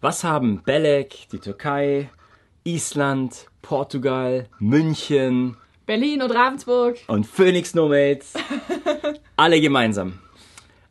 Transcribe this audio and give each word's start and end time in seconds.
Was 0.00 0.22
haben 0.22 0.62
Belek, 0.64 1.26
die 1.32 1.40
Türkei, 1.40 2.08
Island, 2.62 3.48
Portugal, 3.62 4.46
München 4.60 5.56
Berlin 5.86 6.22
und 6.22 6.30
Ravensburg. 6.30 6.98
und 7.08 7.26
Phoenix 7.26 7.74
Nomads 7.74 8.34
alle 9.36 9.60
gemeinsam? 9.60 10.20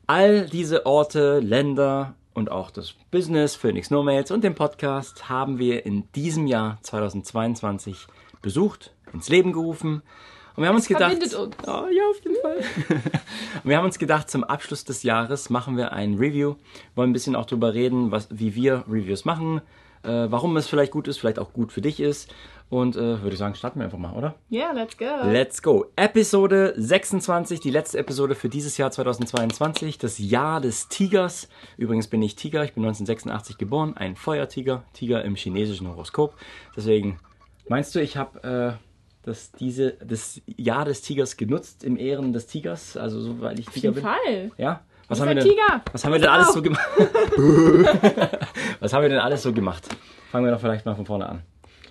All 0.07 0.47
diese 0.49 0.85
Orte, 0.85 1.39
Länder 1.39 2.15
und 2.33 2.51
auch 2.51 2.70
das 2.70 2.96
Business 3.09 3.55
Phoenix 3.55 3.91
Nomads 3.91 4.29
und 4.29 4.43
den 4.43 4.55
Podcast 4.55 5.30
haben 5.30 5.58
wir 5.58 5.86
in 5.86 6.12
diesem 6.12 6.46
Jahr 6.46 6.78
2022 6.82 8.08
besucht, 8.42 8.94
ins 9.14 9.30
Leben 9.30 9.54
gerufen. 9.54 10.02
Und 10.58 10.64
wir 10.64 10.70
haben 10.70 10.76
uns 10.76 10.88
gedacht, 10.88 11.14
uns. 11.14 11.36
Oh, 11.36 11.46
ja, 11.68 12.04
auf 12.10 12.20
jeden 12.24 12.42
Fall. 12.42 12.57
Und 13.64 13.70
wir 13.70 13.78
haben 13.78 13.86
uns 13.86 14.00
gedacht, 14.00 14.28
zum 14.28 14.44
Abschluss 14.44 14.84
des 14.84 15.04
Jahres 15.04 15.52
machen 15.52 15.78
wir 15.78 15.94
ein 15.94 16.16
Review, 16.16 16.56
wollen 16.96 17.12
ein 17.12 17.14
bisschen 17.14 17.36
auch 17.36 17.46
darüber 17.46 17.76
reden, 17.76 18.10
was, 18.10 18.28
wie 18.32 18.56
wir 18.56 18.84
Reviews 18.89 19.24
machen, 19.24 19.62
äh, 20.02 20.10
warum 20.10 20.57
es 20.57 20.68
vielleicht 20.68 20.92
gut 20.92 21.07
ist, 21.07 21.20
vielleicht 21.20 21.38
auch 21.38 21.54
gut 21.54 21.71
für 21.71 21.82
dich 21.82 22.00
ist. 22.00 22.34
Und 22.71 22.96
äh, 22.96 23.21
würde 23.21 23.34
ich 23.34 23.38
sagen, 23.38 23.54
starten 23.54 23.79
wir 23.79 23.86
einfach 23.86 24.00
mal, 24.00 24.14
oder? 24.14 24.34
Yeah, 24.51 24.71
let's 24.71 24.98
go. 24.98 25.06
Let's 25.25 25.62
go. 25.62 25.86
Episode 25.96 26.74
26, 26.76 27.60
die 27.60 27.70
letzte 27.70 28.00
Episode 28.00 28.34
für 28.34 28.50
dieses 28.50 28.78
Jahr 28.78 28.89
2022, 28.89 30.00
das 30.00 30.18
Jahr 30.18 30.60
des 30.60 30.87
Tigers. 30.87 31.50
Übrigens 31.78 32.08
bin 32.08 32.23
ich 32.23 32.36
Tiger, 32.36 32.64
ich 32.64 32.73
bin 32.73 32.84
1986 32.84 33.59
geboren, 33.59 33.95
ein 33.95 34.16
Feuertiger, 34.16 34.84
Tiger 34.94 35.23
im 35.23 35.36
chinesischen 35.36 35.88
Horoskop. 35.88 36.34
Deswegen, 36.76 37.20
meinst 37.70 37.94
du, 37.94 38.02
ich 38.02 38.17
habe 38.17 38.80
äh, 38.80 38.86
das, 39.27 39.52
diese, 39.52 39.91
das 40.03 40.41
Jahr 40.58 40.86
des 40.86 41.02
Tigers 41.02 41.38
genutzt 41.38 41.83
im 41.83 41.97
Ehren 41.97 42.33
des 42.33 42.47
Tigers? 42.47 42.97
Also, 42.97 43.19
so, 43.22 43.41
weil 43.41 43.59
ich 43.59 43.67
Auf 43.67 43.73
Tiger 43.73 43.89
jeden 43.89 43.95
bin? 43.95 44.03
Fall. 44.03 44.52
Ja? 44.58 44.81
Was 45.09 45.22
haben, 45.22 45.36
denn, 45.38 45.47
was 45.94 46.03
haben 46.03 46.11
wir 46.13 46.19
denn 46.19 46.30
alles 46.30 46.47
auf. 46.50 46.53
so 46.55 46.61
gemacht? 46.61 46.81
was 48.80 48.94
haben 48.94 49.02
wir 49.03 49.09
denn 49.09 49.19
alles 49.19 49.44
so 49.44 49.53
gemacht? 49.53 49.88
Fangen 50.31 50.45
wir 50.45 50.52
doch 50.52 50.59
vielleicht 50.59 50.86
mal 50.86 50.95
von 50.95 51.05
vorne 51.05 51.27
an. 51.30 51.41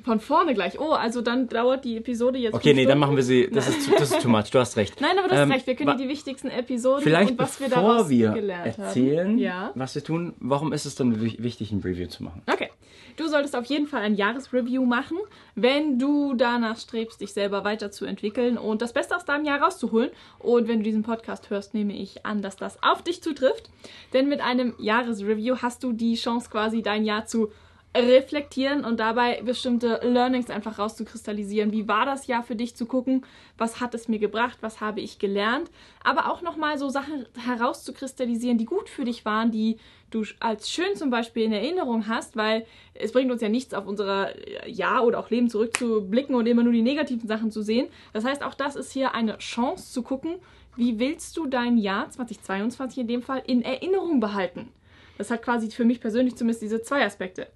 Von 0.04 0.20
vorne 0.20 0.54
gleich. 0.54 0.78
Oh, 0.78 0.92
also 0.92 1.20
dann 1.20 1.48
dauert 1.48 1.84
die 1.84 1.96
Episode 1.96 2.38
jetzt. 2.38 2.54
Okay, 2.54 2.74
nee, 2.74 2.82
dann 2.84 2.90
Stunden. 2.92 3.00
machen 3.00 3.16
wir 3.16 3.22
sie. 3.24 3.50
Das 3.50 3.68
ist, 3.68 3.82
zu- 3.82 3.90
das 3.98 4.10
ist 4.12 4.22
too 4.22 4.28
much, 4.28 4.50
du 4.52 4.58
hast 4.60 4.76
recht. 4.76 5.00
Nein, 5.00 5.18
aber 5.18 5.28
du 5.28 5.34
hast 5.34 5.42
Ähm, 5.42 5.50
recht. 5.50 5.66
Wir 5.66 5.74
können 5.74 5.98
die 5.98 6.08
wichtigsten 6.08 6.48
Episoden 6.48 7.02
Vielleicht 7.02 7.32
und 7.32 7.38
was 7.40 7.58
wir 7.58 7.68
daraus 7.68 8.08
wir 8.08 8.30
gelernt 8.30 8.78
erzählen, 8.78 9.28
haben. 9.30 9.38
Ja. 9.38 9.72
was 9.74 9.94
wir 9.96 10.04
tun, 10.04 10.34
warum 10.38 10.72
ist 10.72 10.84
es 10.84 10.94
dann 10.94 11.20
wi- 11.20 11.38
wichtig, 11.40 11.72
ein 11.72 11.80
Review 11.80 12.06
zu 12.06 12.22
machen? 12.22 12.42
Okay. 12.52 12.70
Du 13.16 13.28
solltest 13.28 13.56
auf 13.56 13.64
jeden 13.66 13.86
Fall 13.86 14.02
ein 14.02 14.14
Jahresreview 14.14 14.84
machen, 14.84 15.18
wenn 15.54 15.98
du 15.98 16.34
danach 16.34 16.78
strebst, 16.78 17.20
dich 17.20 17.32
selber 17.32 17.64
weiterzuentwickeln 17.64 18.58
und 18.58 18.82
das 18.82 18.92
Beste 18.92 19.16
aus 19.16 19.24
deinem 19.24 19.44
Jahr 19.44 19.62
rauszuholen. 19.62 20.10
Und 20.38 20.68
wenn 20.68 20.78
du 20.78 20.84
diesen 20.84 21.02
Podcast 21.02 21.50
hörst, 21.50 21.74
nehme 21.74 21.94
ich 21.94 22.26
an, 22.26 22.42
dass 22.42 22.56
das 22.56 22.82
auf 22.82 23.02
dich 23.02 23.22
zutrifft. 23.22 23.70
Denn 24.12 24.28
mit 24.28 24.40
einem 24.40 24.74
Jahresreview 24.78 25.56
hast 25.62 25.82
du 25.82 25.92
die 25.92 26.14
Chance, 26.14 26.50
quasi 26.50 26.82
dein 26.82 27.04
Jahr 27.04 27.26
zu 27.26 27.50
reflektieren 27.94 28.84
und 28.84 29.00
dabei 29.00 29.40
bestimmte 29.42 30.00
Learnings 30.02 30.50
einfach 30.50 30.78
rauszukristallisieren. 30.78 31.72
Wie 31.72 31.88
war 31.88 32.04
das 32.04 32.26
Jahr 32.26 32.42
für 32.42 32.56
dich 32.56 32.76
zu 32.76 32.86
gucken? 32.86 33.24
Was 33.56 33.80
hat 33.80 33.94
es 33.94 34.08
mir 34.08 34.18
gebracht? 34.18 34.58
Was 34.60 34.80
habe 34.80 35.00
ich 35.00 35.18
gelernt? 35.18 35.70
Aber 36.04 36.30
auch 36.30 36.42
nochmal 36.42 36.78
so 36.78 36.88
Sachen 36.88 37.26
herauszukristallisieren, 37.38 38.58
die 38.58 38.66
gut 38.66 38.88
für 38.88 39.04
dich 39.04 39.24
waren, 39.24 39.50
die 39.50 39.78
du 40.10 40.24
als 40.40 40.70
schön 40.70 40.94
zum 40.94 41.10
Beispiel 41.10 41.44
in 41.44 41.52
Erinnerung 41.52 42.06
hast, 42.06 42.36
weil 42.36 42.66
es 42.94 43.12
bringt 43.12 43.30
uns 43.30 43.40
ja 43.40 43.48
nichts, 43.48 43.74
auf 43.74 43.86
unser 43.86 44.30
Jahr 44.68 45.04
oder 45.04 45.18
auch 45.18 45.30
Leben 45.30 45.48
zurückzublicken 45.48 46.34
und 46.34 46.46
immer 46.46 46.62
nur 46.62 46.72
die 46.72 46.82
negativen 46.82 47.26
Sachen 47.26 47.50
zu 47.50 47.62
sehen. 47.62 47.88
Das 48.12 48.24
heißt, 48.24 48.42
auch 48.42 48.54
das 48.54 48.76
ist 48.76 48.92
hier 48.92 49.14
eine 49.14 49.38
Chance 49.38 49.92
zu 49.92 50.02
gucken, 50.02 50.36
wie 50.76 50.98
willst 50.98 51.36
du 51.36 51.46
dein 51.46 51.78
Jahr 51.78 52.10
2022 52.10 52.98
in 52.98 53.08
dem 53.08 53.22
Fall 53.22 53.42
in 53.46 53.62
Erinnerung 53.62 54.20
behalten? 54.20 54.68
Das 55.16 55.30
hat 55.30 55.42
quasi 55.42 55.70
für 55.70 55.86
mich 55.86 56.00
persönlich 56.00 56.36
zumindest 56.36 56.62
diese 56.62 56.82
zwei 56.82 57.04
Aspekte. 57.04 57.48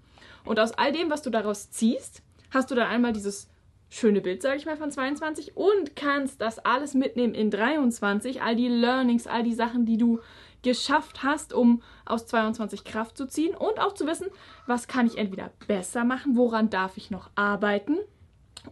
Und 0.44 0.58
aus 0.58 0.72
all 0.72 0.92
dem, 0.92 1.10
was 1.10 1.22
du 1.22 1.30
daraus 1.30 1.70
ziehst, 1.70 2.22
hast 2.50 2.70
du 2.70 2.74
dann 2.74 2.88
einmal 2.88 3.12
dieses 3.12 3.48
schöne 3.88 4.20
Bild, 4.20 4.40
sage 4.40 4.56
ich 4.56 4.66
mal, 4.66 4.76
von 4.76 4.90
22 4.90 5.56
und 5.56 5.96
kannst 5.96 6.40
das 6.40 6.58
alles 6.60 6.94
mitnehmen 6.94 7.34
in 7.34 7.50
23, 7.50 8.40
all 8.40 8.54
die 8.54 8.68
Learnings, 8.68 9.26
all 9.26 9.42
die 9.42 9.54
Sachen, 9.54 9.84
die 9.84 9.98
du 9.98 10.20
geschafft 10.62 11.22
hast, 11.22 11.52
um 11.52 11.82
aus 12.04 12.26
22 12.26 12.84
Kraft 12.84 13.16
zu 13.16 13.26
ziehen 13.26 13.54
und 13.54 13.80
auch 13.80 13.94
zu 13.94 14.06
wissen, 14.06 14.28
was 14.66 14.88
kann 14.88 15.06
ich 15.06 15.18
entweder 15.18 15.50
besser 15.66 16.04
machen, 16.04 16.36
woran 16.36 16.70
darf 16.70 16.96
ich 16.96 17.10
noch 17.10 17.30
arbeiten 17.34 17.98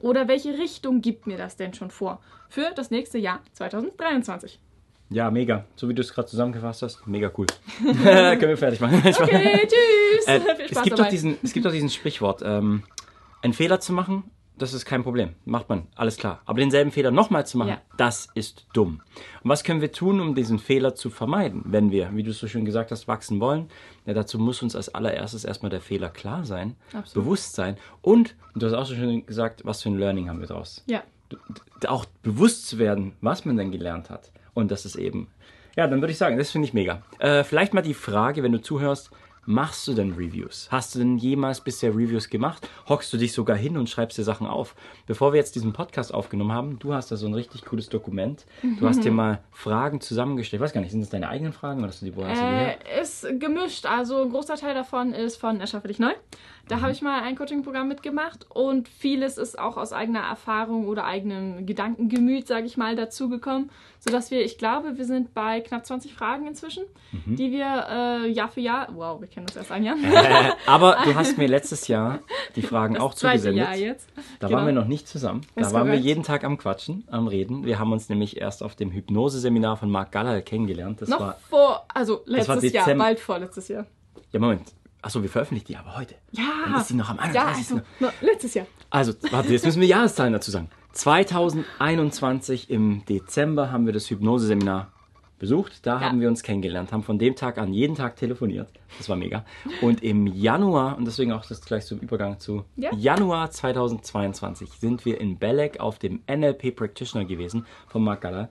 oder 0.01 0.29
welche 0.29 0.59
Richtung 0.59 1.01
gibt 1.01 1.27
mir 1.27 1.39
das 1.39 1.57
denn 1.57 1.75
schon 1.75 1.91
vor 1.91 2.21
für 2.49 2.71
das 2.75 2.91
nächste 2.91 3.19
Jahr 3.19 3.41
2023. 3.53 4.61
Ja, 5.11 5.31
mega. 5.31 5.65
So 5.77 5.89
wie 5.89 5.95
du 5.95 6.03
es 6.03 6.13
gerade 6.13 6.29
zusammengefasst 6.29 6.83
hast, 6.83 7.07
mega 7.07 7.31
cool. 7.39 7.47
Können 7.83 8.41
wir 8.41 8.57
fertig 8.57 8.81
machen. 8.81 8.99
Okay, 8.99 9.67
tschüss! 9.67 10.27
Äh, 10.27 10.41
es, 10.71 10.83
gibt 10.83 10.99
dabei. 10.99 11.11
diesen, 11.11 11.37
es 11.43 11.53
gibt 11.53 11.65
doch 11.65 11.73
diesen 11.73 11.89
Sprichwort, 11.89 12.43
ähm, 12.45 12.83
einen 13.43 13.55
Fehler 13.55 13.81
zu 13.81 13.93
machen, 13.93 14.25
das 14.59 14.75
ist 14.75 14.85
kein 14.85 15.05
Problem. 15.05 15.37
Macht 15.45 15.69
man, 15.69 15.87
alles 15.95 16.17
klar. 16.17 16.41
Aber 16.45 16.59
denselben 16.59 16.91
Fehler 16.91 17.13
nochmal 17.13 17.47
zu 17.47 17.59
machen, 17.59 17.69
Ja. 17.71 17.81
das 17.97 18.29
ist 18.35 18.67
dumm. 18.73 19.01
Und 19.45 19.51
was 19.51 19.63
können 19.63 19.81
wir 19.81 19.93
tun, 19.93 20.21
um 20.21 20.35
diesen 20.35 20.59
Fehler 20.59 20.97
zu 20.97 21.11
vermeiden, 21.11 21.63
wenn 21.65 21.93
wir, 21.93 22.11
wie 22.15 22.25
du 22.25 22.33
es 22.33 22.39
so 22.41 22.49
schön 22.49 22.65
gesagt 22.65 22.91
hast, 22.91 23.07
wachsen 23.07 23.41
wollen? 23.41 23.69
Ja, 24.05 24.15
dazu 24.15 24.39
muss 24.39 24.61
uns 24.63 24.75
als 24.75 24.93
allererstes 24.93 25.45
erstmal 25.45 25.71
der 25.71 25.81
Fehler 25.81 26.11
klar 26.11 26.45
sein, 26.45 26.75
Absolut. 26.93 27.25
bewusst 27.25 27.55
sein 27.55 27.77
und, 28.03 28.35
du 28.57 28.67
hast 28.67 28.75
auch 28.75 28.87
so 28.87 28.95
schön 28.97 29.25
gesagt, 29.27 29.65
was 29.65 29.83
für 29.83 29.91
ein 29.91 29.99
Learning 29.99 30.29
haben 30.29 30.41
wir 30.41 30.49
draus. 30.49 30.83
ja. 30.87 31.03
auch 31.87 32.05
bewusst 32.23 32.67
zu 32.67 32.79
werden, 32.79 33.13
was 33.21 33.45
man 33.45 33.57
denn 33.57 33.71
gelernt 33.71 34.11
hat. 34.11 34.33
Und 34.59 34.73
das 34.73 34.85
ist 34.85 34.97
eben, 34.97 35.29
ja, 35.77 35.87
dann 35.87 36.01
würde 36.01 36.11
ich 36.11 36.19
sagen, 36.19 36.37
das 36.37 36.51
finde 36.51 36.67
ich 36.67 36.75
mega. 36.75 37.03
Äh, 37.21 37.45
vielleicht 37.45 37.75
mal 37.75 37.83
die 37.83 37.95
Frage, 37.95 38.43
wenn 38.43 38.51
du 38.51 38.61
zuhörst, 38.61 39.11
machst 39.49 39.89
du 39.89 39.95
denn 39.95 40.13
Reviews? 40.13 40.69
Hast 40.71 40.95
du 40.95 40.99
denn 40.99 41.17
jemals 41.17 41.63
bisher 41.63 41.91
Reviews 41.91 42.29
gemacht? 42.29 42.69
Hockst 42.87 43.11
du 43.13 43.17
dich 43.17 43.33
sogar 43.33 43.57
hin 43.57 43.79
und 43.79 43.89
schreibst 43.89 44.19
dir 44.19 44.23
Sachen 44.23 44.47
auf? 44.47 44.75
Bevor 45.07 45.33
wir 45.33 45.39
jetzt 45.39 45.55
diesen 45.55 45.73
Podcast 45.73 46.13
aufgenommen 46.13 46.53
haben, 46.53 46.79
du 46.79 46.93
hast 46.93 47.11
da 47.11 47.17
so 47.17 47.27
ein 47.27 47.33
richtig 47.33 47.65
cooles 47.65 47.89
Dokument. 47.89 48.45
Du 48.79 48.87
hast 48.87 49.03
dir 49.03 49.11
mal 49.11 49.41
Fragen 49.51 50.03
zusammengestellt. 50.03 50.61
Ich 50.61 50.65
weiß 50.65 50.73
gar 50.75 50.83
nicht, 50.83 50.91
sind 50.91 51.01
das 51.01 51.09
deine 51.09 51.31
eigenen 51.31 51.55
Fragen 51.55 51.79
oder 51.81 51.89
hast 51.89 52.03
du 52.03 52.07
die, 52.07 52.15
wo 52.15 52.25
hast 52.25 52.41
du 52.41 52.45
die 52.45 52.51
her? 52.53 52.77
Äh, 52.99 53.01
ist 53.03 53.27
gemischt. 53.41 53.87
Also 53.87 54.21
ein 54.23 54.29
großer 54.31 54.57
Teil 54.57 54.75
davon 54.75 55.15
ist 55.15 55.37
von 55.37 55.61
Erschaffe 55.61 55.89
dich 55.89 55.99
neu. 55.99 56.13
Da 56.69 56.83
habe 56.83 56.93
ich 56.93 57.01
mal 57.01 57.23
ein 57.23 57.35
Coaching-Programm 57.35 57.89
mitgemacht 57.89 58.45
und 58.51 58.91
vieles 58.91 59.39
ist 59.39 59.59
auch 59.59 59.79
aus 59.79 59.95
eigener 59.95 60.21
Erfahrung 60.21 60.87
oder 60.87 61.07
eigenem 61.07 61.65
Gedankengemüt, 61.65 62.47
sage 62.47 62.67
ich 62.67 62.77
mal, 62.77 62.95
dazugekommen, 62.95 63.71
sodass 64.01 64.31
wir, 64.31 64.45
ich 64.45 64.59
glaube, 64.59 64.99
wir 64.99 65.07
sind 65.07 65.33
bei 65.33 65.63
knapp 65.63 65.87
20 65.87 66.13
Fragen 66.13 66.47
inzwischen, 66.47 66.85
Mhm. 67.25 67.37
die 67.37 67.51
wir 67.53 67.87
äh, 67.91 68.29
Jahr 68.31 68.49
für 68.51 68.61
Jahr, 68.61 68.89
wow, 68.95 69.19
wir 69.19 69.29
kennen 69.39 69.47
uns 69.49 69.57
erst 69.57 69.73
ein 69.73 69.85
Jahr, 69.85 69.97
Äh, 69.97 70.53
aber 70.67 70.99
du 71.05 71.15
hast 71.15 71.39
mir 71.39 71.49
letztes 71.49 71.89
Jahr 71.89 72.21
die 72.57 72.63
Fragen 72.63 72.97
auch 72.99 73.11
das 73.13 73.21
zweite 73.21 73.39
zugesendet. 73.43 73.65
Jahr 73.67 73.77
jetzt. 73.77 74.09
Da 74.41 74.47
Genau. 74.49 74.59
waren 74.59 74.67
wir 74.67 74.73
noch 74.75 74.87
nicht 74.87 75.09
zusammen. 75.09 75.41
Da 75.55 75.63
Ist 75.63 75.73
waren 75.73 75.87
wir 75.87 75.93
korrekt. 75.93 76.05
jeden 76.05 76.23
Tag 76.23 76.45
am 76.45 76.59
Quatschen, 76.59 77.05
am 77.11 77.27
Reden. 77.29 77.65
Wir 77.65 77.79
haben 77.79 77.93
uns 77.93 78.09
nämlich 78.09 78.41
erst 78.41 78.63
auf 78.63 78.75
dem 78.77 78.91
Hypnose-Seminar 78.91 79.77
von 79.77 79.91
Marc 79.91 80.13
Gallal 80.13 80.43
kennengelernt. 80.43 81.01
Das 81.03 81.09
Noch 81.09 81.21
war. 81.21 81.39
vor, 81.49 81.85
also 81.95 82.23
letztes 82.27 82.73
Jahr, 82.73 82.95
bald 82.95 83.21
vorletztes 83.21 83.69
Jahr. 83.69 83.87
Ja, 84.33 84.41
Moment. 84.41 84.73
Achso, 85.01 85.23
wir 85.23 85.31
veröffentlichen 85.31 85.67
die 85.69 85.77
aber 85.77 85.97
heute. 85.97 86.17
Ja. 86.33 86.43
Dann 86.65 86.81
ist 86.81 86.89
sie 86.89 86.95
noch 86.95 87.09
am 87.09 87.17
Ja, 87.19 87.23
31. 87.47 87.57
also, 87.57 87.81
no, 88.01 88.09
letztes 88.21 88.55
Jahr. 88.55 88.67
Also, 88.91 89.13
warte, 89.31 89.53
jetzt 89.53 89.65
müssen 89.65 89.81
wir 89.81 89.87
Jahreszahlen 89.97 90.33
dazu 90.33 90.51
sagen. 90.51 90.69
2021 90.93 92.71
im 92.71 93.05
Dezember 93.09 93.71
haben 93.71 93.87
wir 93.87 93.93
das 93.93 94.11
Hypnose-Seminar 94.11 94.91
besucht. 95.39 95.87
Da 95.87 96.01
Ja. 96.01 96.09
haben 96.09 96.21
wir 96.21 96.29
uns 96.29 96.43
kennengelernt, 96.43 96.93
haben 96.93 97.03
von 97.03 97.19
dem 97.19 97.37
Tag 97.37 97.59
an 97.59 97.73
jeden 97.73 97.95
Tag 97.95 98.17
telefoniert. 98.17 98.69
Das 98.99 99.09
war 99.09 99.17
mega. 99.17 99.45
Und 99.83 100.03
im 100.03 100.27
Januar, 100.27 100.97
und 100.99 101.05
deswegen 101.07 101.33
auch 101.33 101.45
das 101.47 101.61
gleich 101.65 101.87
zum 101.87 101.99
Übergang 102.01 102.39
zu 102.39 102.65
Ja. 102.77 102.91
Januar 102.95 103.51
2022, 103.51 104.71
sind 104.73 105.05
wir 105.05 105.21
in 105.21 105.39
Belek 105.39 105.81
auf 105.81 105.99
dem 105.99 106.21
NLP 106.27 106.73
Practitioner 106.75 107.25
gewesen 107.25 107.67
von 107.87 108.03
Mark 108.03 108.23
Galler. 108.23 108.49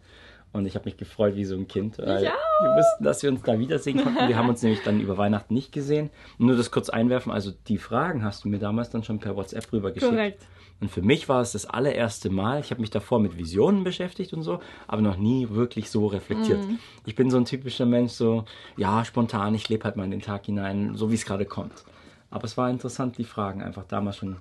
Und 0.54 0.66
ich 0.66 0.76
habe 0.76 0.86
mich 0.86 0.98
gefreut 0.98 1.36
wie 1.36 1.44
so 1.46 1.56
ein 1.56 1.68
Kind. 1.68 1.98
Weil 2.00 2.26
auch. 2.28 2.64
Wir 2.64 2.70
wussten, 2.78 3.04
dass 3.04 3.22
wir 3.22 3.30
uns 3.30 3.42
da 3.44 3.60
wiedersehen 3.60 4.02
konnten. 4.02 4.28
Wir 4.28 4.38
haben 4.38 4.50
uns 4.50 4.64
nämlich 4.64 4.82
dann 4.82 5.00
über 5.02 5.18
Weihnachten 5.18 5.54
nicht 5.54 5.72
gesehen. 5.72 6.10
Nur 6.38 6.56
das 6.56 6.72
kurz 6.72 6.90
einwerfen. 6.90 7.32
Also 7.32 7.52
die 7.68 7.78
Fragen 7.78 8.24
hast 8.24 8.44
du 8.46 8.50
mir 8.50 8.58
damals 8.58 8.90
dann 8.90 9.04
schon 9.04 9.20
per 9.20 9.36
WhatsApp 9.36 9.72
rübergeschickt. 9.72 10.10
Korrekt. 10.12 10.48
Und 10.80 10.92
für 10.92 11.02
mich 11.02 11.28
war 11.28 11.42
es 11.42 11.54
das 11.54 11.66
allererste 11.66 12.30
Mal, 12.30 12.60
ich 12.60 12.70
habe 12.70 12.82
mich 12.82 12.92
davor 12.92 13.20
mit 13.20 13.38
Visionen 13.38 13.84
beschäftigt 13.84 14.34
und 14.34 14.44
so, 14.44 14.60
aber 14.86 15.02
noch 15.02 15.18
nie 15.18 15.50
wirklich 15.50 15.90
so 15.90 16.06
reflektiert. 16.06 16.64
Mhm. 16.64 16.80
Ich 17.06 17.16
bin 17.16 17.32
so 17.32 17.38
ein 17.38 17.46
typischer 17.46 17.88
Mensch, 17.88 18.12
so, 18.12 18.46
ja, 18.76 19.04
spontan, 19.04 19.56
ich 19.56 19.70
lebe 19.70 19.86
halt 19.86 19.96
mal 19.96 20.04
in 20.04 20.12
den 20.12 20.22
Tag 20.22 20.46
hinein, 20.46 20.96
so 20.96 21.10
wie 21.10 21.16
es 21.16 21.26
gerade 21.26 21.46
kommt. 21.46 21.84
Aber 22.30 22.46
es 22.46 22.58
war 22.58 22.70
interessant, 22.70 23.18
die 23.18 23.24
Fragen 23.24 23.64
einfach 23.64 23.86
damals 23.86 24.18
schon 24.18 24.38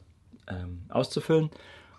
ähm, 0.49 0.83
auszufüllen. 0.91 1.51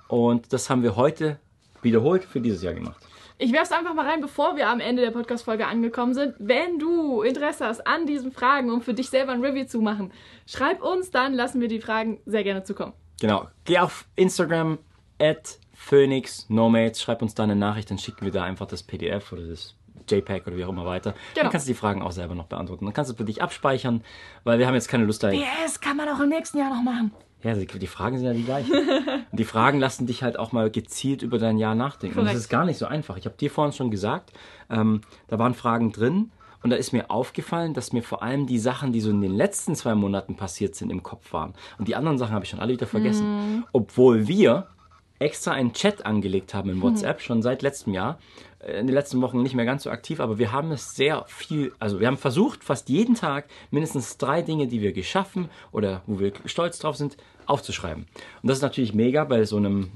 Und 0.07 0.53
das 0.53 0.69
haben 0.69 0.83
wir 0.83 0.95
heute 0.95 1.39
wiederholt 1.81 2.23
für 2.23 2.39
dieses 2.39 2.61
Jahr 2.61 2.73
gemacht. 2.73 3.03
Ich 3.39 3.53
werf's 3.53 3.71
einfach 3.71 3.93
mal 3.93 4.07
rein, 4.07 4.21
bevor 4.21 4.55
wir 4.55 4.67
am 4.67 4.79
Ende 4.79 5.03
der 5.03 5.11
Podcast-Folge 5.11 5.67
angekommen 5.67 6.13
sind. 6.13 6.33
Wenn 6.39 6.79
du 6.79 7.21
Interesse 7.21 7.65
hast 7.65 7.85
an 7.85 8.07
diesen 8.07 8.31
Fragen, 8.31 8.71
um 8.71 8.81
für 8.81 8.93
dich 8.93 9.09
selber 9.09 9.31
ein 9.31 9.43
Review 9.43 9.65
zu 9.65 9.79
machen, 9.79 10.11
schreib 10.47 10.81
uns, 10.81 11.11
dann 11.11 11.33
lassen 11.33 11.61
wir 11.61 11.67
die 11.67 11.79
Fragen 11.79 12.19
sehr 12.25 12.43
gerne 12.43 12.63
zukommen. 12.63 12.93
Genau. 13.19 13.47
Geh 13.65 13.79
auf 13.79 14.05
Instagram 14.15 14.77
at 15.19 15.59
Phoenix 15.73 16.49
Nomads, 16.49 17.01
schreib 17.01 17.21
uns 17.21 17.35
da 17.35 17.43
eine 17.43 17.55
Nachricht, 17.55 17.89
dann 17.89 17.97
schicken 17.97 18.25
wir 18.25 18.31
da 18.31 18.43
einfach 18.43 18.67
das 18.67 18.83
PDF 18.83 19.31
oder 19.31 19.47
das 19.47 19.75
JPEG 20.09 20.47
oder 20.47 20.57
wie 20.57 20.65
auch 20.65 20.69
immer 20.69 20.85
weiter. 20.85 21.11
Genau. 21.33 21.43
Dann 21.43 21.51
kannst 21.51 21.67
du 21.67 21.71
die 21.71 21.77
Fragen 21.77 22.01
auch 22.01 22.11
selber 22.11 22.35
noch 22.35 22.47
beantworten. 22.47 22.85
Dann 22.85 22.93
kannst 22.93 23.09
du 23.09 23.13
es 23.13 23.17
für 23.17 23.25
dich 23.25 23.41
abspeichern, 23.41 24.03
weil 24.43 24.59
wir 24.59 24.67
haben 24.67 24.73
jetzt 24.73 24.87
keine 24.87 25.05
Lust 25.05 25.23
da. 25.23 25.29
PS 25.29 25.79
kann 25.79 25.97
man 25.97 26.09
auch 26.09 26.19
im 26.19 26.29
nächsten 26.29 26.57
Jahr 26.57 26.69
noch 26.69 26.83
machen. 26.83 27.11
Ja, 27.43 27.53
die, 27.53 27.67
die 27.67 27.87
Fragen 27.87 28.17
sind 28.17 28.25
ja 28.25 28.33
die 28.33 28.43
gleichen. 28.43 28.73
Die 29.31 29.43
Fragen 29.43 29.79
lassen 29.79 30.07
dich 30.07 30.23
halt 30.23 30.39
auch 30.39 30.51
mal 30.51 30.71
gezielt 30.71 31.21
über 31.21 31.37
dein 31.37 31.57
Jahr 31.57 31.75
nachdenken. 31.75 32.17
Und 32.17 32.25
das 32.25 32.35
ist 32.35 32.49
gar 32.49 32.65
nicht 32.65 32.77
so 32.79 32.87
einfach. 32.87 33.17
Ich 33.17 33.25
habe 33.25 33.37
dir 33.37 33.51
vorhin 33.51 33.73
schon 33.73 33.91
gesagt, 33.91 34.31
ähm, 34.71 35.01
da 35.27 35.37
waren 35.37 35.53
Fragen 35.53 35.91
drin 35.91 36.31
und 36.67 36.71
da 36.71 36.75
ist 36.75 36.91
mir 36.91 37.09
aufgefallen, 37.09 37.73
dass 37.73 37.93
mir 37.93 38.03
vor 38.03 38.21
allem 38.21 38.45
die 38.45 38.59
Sachen, 38.59 38.91
die 38.91 38.99
so 38.99 39.09
in 39.09 39.21
den 39.21 39.33
letzten 39.33 39.73
zwei 39.73 39.95
Monaten 39.95 40.35
passiert 40.35 40.75
sind, 40.75 40.89
im 40.89 41.01
Kopf 41.01 41.31
waren. 41.31 41.53
Und 41.77 41.87
die 41.87 41.95
anderen 41.95 42.17
Sachen 42.17 42.33
habe 42.33 42.43
ich 42.43 42.51
schon 42.51 42.59
alle 42.59 42.73
wieder 42.73 42.87
vergessen. 42.87 43.63
Obwohl 43.71 44.27
wir 44.27 44.67
extra 45.17 45.51
einen 45.51 45.71
Chat 45.71 46.05
angelegt 46.05 46.53
haben 46.53 46.69
in 46.69 46.81
WhatsApp, 46.81 47.21
schon 47.21 47.41
seit 47.41 47.61
letztem 47.61 47.93
Jahr. 47.93 48.19
Äh, 48.59 48.81
In 48.81 48.87
den 48.87 48.93
letzten 48.93 49.21
Wochen 49.21 49.41
nicht 49.41 49.55
mehr 49.55 49.63
ganz 49.63 49.83
so 49.83 49.89
aktiv, 49.89 50.19
aber 50.19 50.39
wir 50.39 50.51
haben 50.51 50.71
es 50.71 50.93
sehr 50.93 51.23
viel, 51.27 51.71
also 51.79 52.01
wir 52.01 52.07
haben 52.07 52.17
versucht, 52.17 52.65
fast 52.65 52.89
jeden 52.89 53.15
Tag 53.15 53.45
mindestens 53.71 54.17
drei 54.17 54.41
Dinge, 54.41 54.67
die 54.67 54.81
wir 54.81 54.91
geschaffen 54.91 55.49
oder 55.71 56.01
wo 56.05 56.19
wir 56.19 56.33
stolz 56.43 56.79
drauf 56.79 56.97
sind, 56.97 57.15
aufzuschreiben. 57.45 58.07
Und 58.41 58.47
das 58.49 58.57
ist 58.57 58.61
natürlich 58.61 58.93
mega 58.93 59.23
bei 59.23 59.45
so 59.45 59.55
einem, 59.55 59.89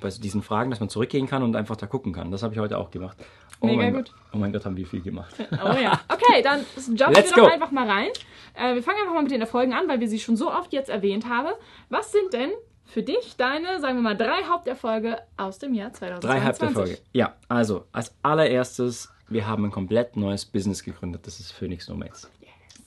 bei 0.00 0.08
so 0.08 0.20
diesen 0.20 0.42
Fragen, 0.42 0.70
dass 0.70 0.80
man 0.80 0.88
zurückgehen 0.88 1.26
kann 1.26 1.42
und 1.42 1.54
einfach 1.54 1.76
da 1.76 1.86
gucken 1.86 2.14
kann. 2.14 2.30
Das 2.30 2.42
habe 2.42 2.54
ich 2.54 2.58
heute 2.58 2.78
auch 2.78 2.90
gemacht. 2.90 3.18
Oh 3.60 3.66
Mega 3.66 3.82
mein 3.82 3.94
gut. 3.94 4.04
Gott, 4.06 4.14
oh 4.32 4.36
mein 4.38 4.52
Gott, 4.52 4.64
haben 4.64 4.76
wir 4.76 4.86
viel 4.86 5.00
gemacht. 5.02 5.34
Oh 5.52 5.76
ja. 5.80 6.00
Okay, 6.08 6.42
dann 6.42 6.60
jumpen 6.76 7.14
Let's 7.14 7.30
wir 7.30 7.42
doch 7.42 7.48
go. 7.48 7.54
einfach 7.54 7.70
mal 7.70 7.88
rein. 7.88 8.08
Äh, 8.54 8.74
wir 8.74 8.82
fangen 8.82 8.98
einfach 9.00 9.14
mal 9.14 9.22
mit 9.22 9.32
den 9.32 9.40
Erfolgen 9.40 9.72
an, 9.72 9.88
weil 9.88 10.00
wir 10.00 10.08
sie 10.08 10.18
schon 10.18 10.36
so 10.36 10.50
oft 10.52 10.72
jetzt 10.72 10.90
erwähnt 10.90 11.28
haben. 11.28 11.50
Was 11.88 12.12
sind 12.12 12.32
denn 12.32 12.50
für 12.84 13.02
dich 13.02 13.36
deine, 13.36 13.80
sagen 13.80 13.96
wir 13.96 14.02
mal, 14.02 14.16
drei 14.16 14.44
Haupterfolge 14.48 15.18
aus 15.36 15.58
dem 15.58 15.74
Jahr 15.74 15.92
2022? 15.92 16.20
Drei 16.30 16.44
Halbterfolge. 16.44 16.98
Ja, 17.12 17.34
also 17.48 17.86
als 17.92 18.14
allererstes, 18.22 19.10
wir 19.28 19.46
haben 19.46 19.64
ein 19.64 19.70
komplett 19.70 20.16
neues 20.16 20.44
Business 20.44 20.84
gegründet. 20.84 21.26
Das 21.26 21.40
ist 21.40 21.52
Phoenix 21.52 21.88
Nomads. 21.88 22.30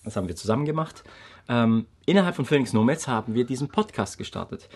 Das 0.05 0.15
haben 0.15 0.27
wir 0.27 0.35
zusammen 0.35 0.65
gemacht. 0.65 1.03
Ähm, 1.49 1.87
innerhalb 2.05 2.35
von 2.35 2.45
Phoenix 2.45 2.73
Nomads 2.73 3.07
haben 3.07 3.33
wir 3.33 3.43
diesen 3.45 3.67
Podcast 3.67 4.17
gestartet. 4.17 4.69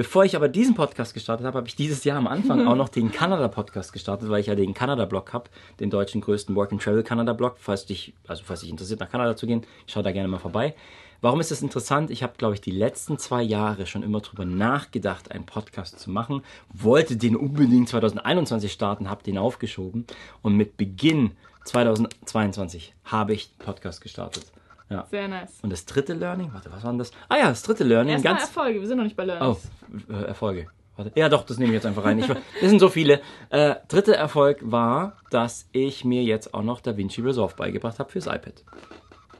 Bevor 0.00 0.24
ich 0.24 0.34
aber 0.34 0.48
diesen 0.48 0.74
Podcast 0.74 1.12
gestartet 1.12 1.44
habe, 1.44 1.58
habe 1.58 1.68
ich 1.68 1.76
dieses 1.76 2.04
Jahr 2.04 2.16
am 2.16 2.26
Anfang 2.26 2.66
auch 2.66 2.74
noch 2.74 2.88
den 2.88 3.12
Kanada-Podcast 3.12 3.92
gestartet, 3.92 4.30
weil 4.30 4.40
ich 4.40 4.46
ja 4.46 4.54
den 4.54 4.72
Kanada-Blog 4.72 5.34
habe, 5.34 5.50
den 5.78 5.90
deutschen 5.90 6.22
größten 6.22 6.56
Work-and-Travel-Kanada-Blog. 6.56 7.56
Falls 7.58 7.84
dich, 7.84 8.14
also 8.26 8.42
falls 8.46 8.60
dich 8.60 8.70
interessiert, 8.70 9.00
nach 9.00 9.10
Kanada 9.10 9.36
zu 9.36 9.46
gehen, 9.46 9.60
schau 9.86 10.00
da 10.00 10.10
gerne 10.10 10.26
mal 10.26 10.38
vorbei. 10.38 10.74
Warum 11.20 11.38
ist 11.38 11.50
das 11.50 11.60
interessant? 11.60 12.10
Ich 12.10 12.22
habe, 12.22 12.32
glaube 12.38 12.54
ich, 12.54 12.62
die 12.62 12.70
letzten 12.70 13.18
zwei 13.18 13.42
Jahre 13.42 13.84
schon 13.84 14.02
immer 14.02 14.20
drüber 14.20 14.46
nachgedacht, 14.46 15.32
einen 15.32 15.44
Podcast 15.44 16.00
zu 16.00 16.10
machen. 16.10 16.44
Wollte 16.72 17.18
den 17.18 17.36
unbedingt 17.36 17.90
2021 17.90 18.72
starten, 18.72 19.10
habe 19.10 19.22
den 19.22 19.36
aufgeschoben. 19.36 20.06
Und 20.40 20.56
mit 20.56 20.78
Beginn 20.78 21.32
2022 21.66 22.94
habe 23.04 23.34
ich 23.34 23.50
den 23.50 23.66
Podcast 23.66 24.00
gestartet. 24.00 24.50
Ja. 24.90 25.06
Sehr 25.10 25.28
nice. 25.28 25.58
Und 25.62 25.70
das 25.70 25.86
dritte 25.86 26.12
Learning, 26.14 26.50
warte, 26.52 26.70
was 26.72 26.82
war 26.82 26.90
denn 26.90 26.98
das? 26.98 27.12
Ah 27.28 27.36
ja, 27.38 27.48
das 27.48 27.62
dritte 27.62 27.84
Learning, 27.84 28.14
Erstmal 28.14 28.34
ganz. 28.34 28.44
Erfolge, 28.46 28.80
wir 28.80 28.88
sind 28.88 28.96
noch 28.98 29.04
nicht 29.04 29.16
bei 29.16 29.22
Oh, 29.22 29.26
Learnings. 29.26 29.68
äh, 30.10 30.24
Erfolge. 30.26 30.66
Warte. 30.96 31.12
Ja, 31.14 31.28
doch, 31.28 31.44
das 31.46 31.58
nehme 31.58 31.70
ich 31.70 31.74
jetzt 31.76 31.86
einfach 31.86 32.04
rein. 32.04 32.18
Ich, 32.18 32.26
das 32.60 32.68
sind 32.70 32.80
so 32.80 32.88
viele. 32.88 33.20
Äh, 33.50 33.76
dritter 33.88 34.14
Erfolg 34.16 34.58
war, 34.62 35.16
dass 35.30 35.68
ich 35.72 36.04
mir 36.04 36.22
jetzt 36.24 36.52
auch 36.52 36.62
noch 36.62 36.80
DaVinci 36.80 37.20
Resolve 37.22 37.54
beigebracht 37.56 37.98
habe 38.00 38.10
fürs 38.10 38.26
iPad. 38.26 38.64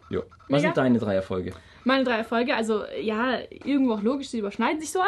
Jo. 0.09 0.21
Was 0.23 0.49
Mega. 0.49 0.61
sind 0.61 0.77
deine 0.77 0.99
drei 0.99 1.15
Erfolge? 1.17 1.53
Meine 1.85 2.05
drei 2.05 2.17
Erfolge, 2.19 2.55
also 2.55 2.83
ja, 3.01 3.39
irgendwo 3.51 3.95
auch 3.95 4.03
logisch, 4.03 4.29
sie 4.29 4.39
überschneiden 4.41 4.81
sich 4.81 4.91
so 4.93 5.01
ein 5.01 5.07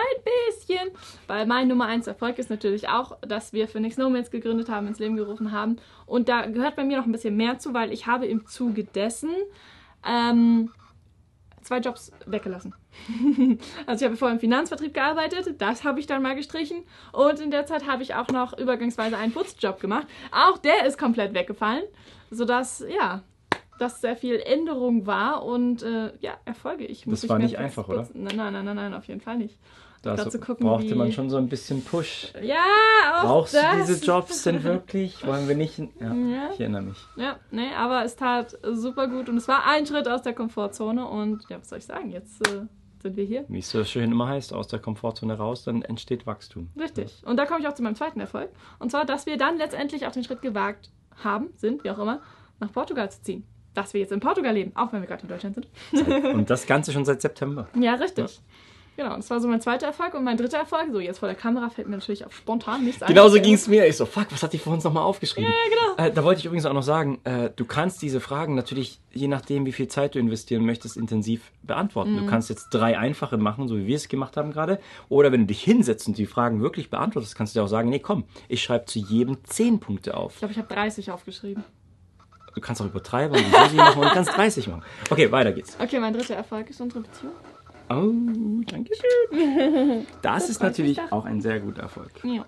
bisschen. 0.56 0.88
Weil 1.26 1.46
mein 1.46 1.68
Nummer 1.68 1.86
eins 1.86 2.06
Erfolg 2.06 2.38
ist 2.38 2.50
natürlich 2.50 2.88
auch, 2.88 3.16
dass 3.20 3.52
wir 3.52 3.68
Phoenix 3.68 3.96
Nomads 3.96 4.30
gegründet 4.30 4.68
haben, 4.70 4.86
ins 4.86 4.98
Leben 4.98 5.16
gerufen 5.16 5.52
haben. 5.52 5.76
Und 6.06 6.28
da 6.28 6.46
gehört 6.46 6.76
bei 6.76 6.84
mir 6.84 6.96
noch 6.98 7.04
ein 7.04 7.12
bisschen 7.12 7.36
mehr 7.36 7.58
zu, 7.58 7.74
weil 7.74 7.92
ich 7.92 8.06
habe 8.06 8.26
im 8.26 8.46
Zuge 8.46 8.84
dessen 8.84 9.30
ähm, 10.06 10.70
zwei 11.62 11.78
Jobs 11.78 12.12
weggelassen. 12.26 12.74
also 13.86 14.04
ich 14.04 14.08
habe 14.08 14.16
vorher 14.16 14.34
im 14.34 14.40
Finanzvertrieb 14.40 14.94
gearbeitet, 14.94 15.60
das 15.60 15.84
habe 15.84 16.00
ich 16.00 16.06
dann 16.06 16.22
mal 16.22 16.34
gestrichen. 16.34 16.84
Und 17.12 17.40
in 17.40 17.50
der 17.50 17.66
Zeit 17.66 17.86
habe 17.86 18.02
ich 18.02 18.14
auch 18.14 18.28
noch 18.28 18.58
übergangsweise 18.58 19.16
einen 19.16 19.32
Putzjob 19.32 19.80
gemacht. 19.80 20.06
Auch 20.30 20.58
der 20.58 20.86
ist 20.86 20.98
komplett 20.98 21.34
weggefallen, 21.34 21.84
sodass, 22.30 22.84
ja, 22.88 23.22
das 23.78 24.00
sehr 24.00 24.16
viel 24.16 24.36
Änderung 24.36 25.06
war 25.06 25.44
und 25.44 25.82
äh, 25.82 26.12
ja, 26.20 26.34
Erfolge. 26.44 26.84
Ich 26.84 27.06
muss 27.06 27.22
Das 27.22 27.30
war 27.30 27.38
nicht 27.38 27.58
einfach, 27.58 27.88
oder? 27.88 28.02
putzen. 28.02 28.22
Nein, 28.22 28.36
nein, 28.36 28.52
nein, 28.52 28.64
nein, 28.64 28.76
nein, 28.76 28.94
auf 28.94 29.06
jeden 29.06 29.20
Fall 29.20 29.38
nicht. 29.38 29.58
Da 30.02 30.16
so 30.30 30.38
gucken, 30.40 30.66
brauchte 30.66 30.96
man 30.96 31.12
schon 31.12 31.30
so 31.30 31.36
ein 31.36 31.48
bisschen 31.48 31.84
Push. 31.84 32.32
Ja, 32.42 32.56
auch 33.18 33.22
Brauchst 33.24 33.54
das. 33.54 33.62
du 33.72 33.76
diese 33.94 34.04
Jobs 34.04 34.42
denn 34.42 34.62
wirklich? 34.64 35.24
Wollen 35.26 35.46
wir 35.46 35.54
nicht? 35.54 35.78
Ja, 35.78 36.12
Ja. 36.12 36.50
ich 36.52 36.58
erinnere 36.60 36.82
mich. 36.82 36.98
Ja, 37.16 37.38
nee, 37.52 37.70
aber 37.76 38.04
es 38.04 38.16
tat 38.16 38.58
super 38.72 39.06
gut 39.06 39.28
und 39.28 39.36
es 39.36 39.46
war 39.46 39.64
ein 39.66 39.86
Schritt 39.86 40.08
aus 40.08 40.22
der 40.22 40.32
Komfortzone 40.34 41.06
und 41.06 41.44
ja, 41.48 41.58
was 41.60 41.68
soll 41.68 41.78
ich 41.78 41.84
sagen, 41.86 42.10
jetzt 42.10 42.44
äh, 42.48 42.62
sind 43.00 43.16
wir 43.16 43.24
hier. 43.24 43.44
Wie 43.48 43.60
es 43.60 43.70
so 43.70 43.84
schön 43.84 44.10
immer 44.10 44.26
heißt, 44.26 44.52
aus 44.52 44.66
der 44.66 44.80
Komfortzone 44.80 45.36
raus, 45.38 45.62
dann 45.64 45.82
entsteht 45.82 46.26
Wachstum. 46.26 46.70
Richtig. 46.76 47.22
Und 47.24 47.36
da 47.36 47.46
komme 47.46 47.60
ich 47.60 47.68
auch 47.68 47.74
zu 47.74 47.82
meinem 47.84 47.94
zweiten 47.96 48.18
Erfolg. 48.18 48.50
Und 48.80 48.90
zwar, 48.90 49.04
dass 49.04 49.26
wir 49.26 49.36
dann 49.36 49.56
letztendlich 49.56 50.04
auch 50.06 50.12
den 50.12 50.24
Schritt 50.24 50.42
gewagt 50.42 50.90
haben, 51.22 51.50
sind, 51.56 51.84
wie 51.84 51.90
auch 51.90 51.98
immer, 51.98 52.20
nach 52.58 52.72
Portugal 52.72 53.08
zu 53.10 53.22
ziehen. 53.22 53.44
Dass 53.74 53.94
wir 53.94 54.00
jetzt 54.00 54.12
in 54.12 54.20
Portugal 54.20 54.52
leben, 54.52 54.72
auch 54.74 54.92
wenn 54.92 55.00
wir 55.00 55.06
gerade 55.08 55.22
in 55.22 55.28
Deutschland 55.28 55.54
sind. 55.92 56.08
Und 56.34 56.50
das 56.50 56.66
Ganze 56.66 56.92
schon 56.92 57.04
seit 57.04 57.22
September. 57.22 57.68
Ja, 57.80 57.94
richtig. 57.94 58.40
Genau, 58.96 59.16
das 59.16 59.30
war 59.30 59.40
so 59.40 59.48
mein 59.48 59.60
zweiter 59.60 59.86
Erfolg. 59.86 60.12
Und 60.14 60.24
mein 60.24 60.36
dritter 60.36 60.58
Erfolg, 60.58 60.88
so 60.92 61.00
jetzt 61.00 61.18
vor 61.18 61.28
der 61.28 61.36
Kamera, 61.36 61.70
fällt 61.70 61.88
mir 61.88 61.96
natürlich 61.96 62.26
auf 62.26 62.34
spontan 62.34 62.84
nichts 62.84 63.02
ein. 63.02 63.08
Genauso 63.08 63.40
ging 63.40 63.54
es 63.54 63.66
mir. 63.66 63.86
Ich 63.86 63.96
so, 63.96 64.04
fuck, 64.04 64.26
was 64.30 64.42
hat 64.42 64.52
die 64.52 64.58
vor 64.58 64.74
uns 64.74 64.84
nochmal 64.84 65.02
aufgeschrieben? 65.02 65.50
Ja, 65.50 65.94
genau. 65.96 66.08
Äh, 66.08 66.12
da 66.12 66.22
wollte 66.24 66.40
ich 66.40 66.44
übrigens 66.44 66.66
auch 66.66 66.74
noch 66.74 66.82
sagen, 66.82 67.18
äh, 67.24 67.50
du 67.54 67.64
kannst 67.64 68.02
diese 68.02 68.20
Fragen 68.20 68.54
natürlich, 68.54 69.00
je 69.10 69.28
nachdem, 69.28 69.64
wie 69.64 69.72
viel 69.72 69.88
Zeit 69.88 70.14
du 70.14 70.18
investieren 70.18 70.66
möchtest, 70.66 70.98
intensiv 70.98 71.52
beantworten. 71.62 72.12
Mhm. 72.12 72.18
Du 72.18 72.26
kannst 72.26 72.50
jetzt 72.50 72.68
drei 72.70 72.98
einfache 72.98 73.38
machen, 73.38 73.66
so 73.66 73.78
wie 73.78 73.86
wir 73.86 73.96
es 73.96 74.08
gemacht 74.08 74.36
haben 74.36 74.52
gerade. 74.52 74.78
Oder 75.08 75.32
wenn 75.32 75.42
du 75.42 75.46
dich 75.46 75.62
hinsetzt 75.62 76.06
und 76.06 76.18
die 76.18 76.26
Fragen 76.26 76.60
wirklich 76.60 76.90
beantwortest, 76.90 77.34
kannst 77.34 77.54
du 77.54 77.60
dir 77.60 77.64
auch 77.64 77.68
sagen, 77.68 77.88
nee, 77.88 77.98
komm, 77.98 78.24
ich 78.48 78.62
schreibe 78.62 78.84
zu 78.84 78.98
jedem 78.98 79.42
zehn 79.44 79.80
Punkte 79.80 80.16
auf. 80.16 80.34
Ich 80.34 80.38
glaube, 80.40 80.52
ich 80.52 80.58
habe 80.58 80.72
30 80.72 81.10
aufgeschrieben. 81.10 81.64
Du 82.54 82.60
kannst 82.60 82.82
auch 82.82 82.86
übertreiben 82.86 83.34
und 83.34 83.72
die 83.72 83.76
machen 83.76 84.02
und 84.02 84.10
kannst 84.10 84.36
30 84.36 84.68
machen. 84.68 84.82
Okay, 85.08 85.32
weiter 85.32 85.52
geht's. 85.52 85.78
Okay, 85.80 85.98
mein 85.98 86.12
dritter 86.12 86.34
Erfolg 86.34 86.68
ist 86.68 86.80
unsere 86.82 87.00
Beziehung. 87.00 87.32
Oh, 87.88 88.12
danke 88.66 88.90
schön. 88.94 90.06
Das 90.22 90.48
ist 90.48 90.58
freut 90.58 90.70
natürlich 90.70 91.00
auch 91.10 91.24
ein 91.24 91.40
sehr 91.40 91.60
guter 91.60 91.82
Erfolg. 91.82 92.10
Ja. 92.24 92.44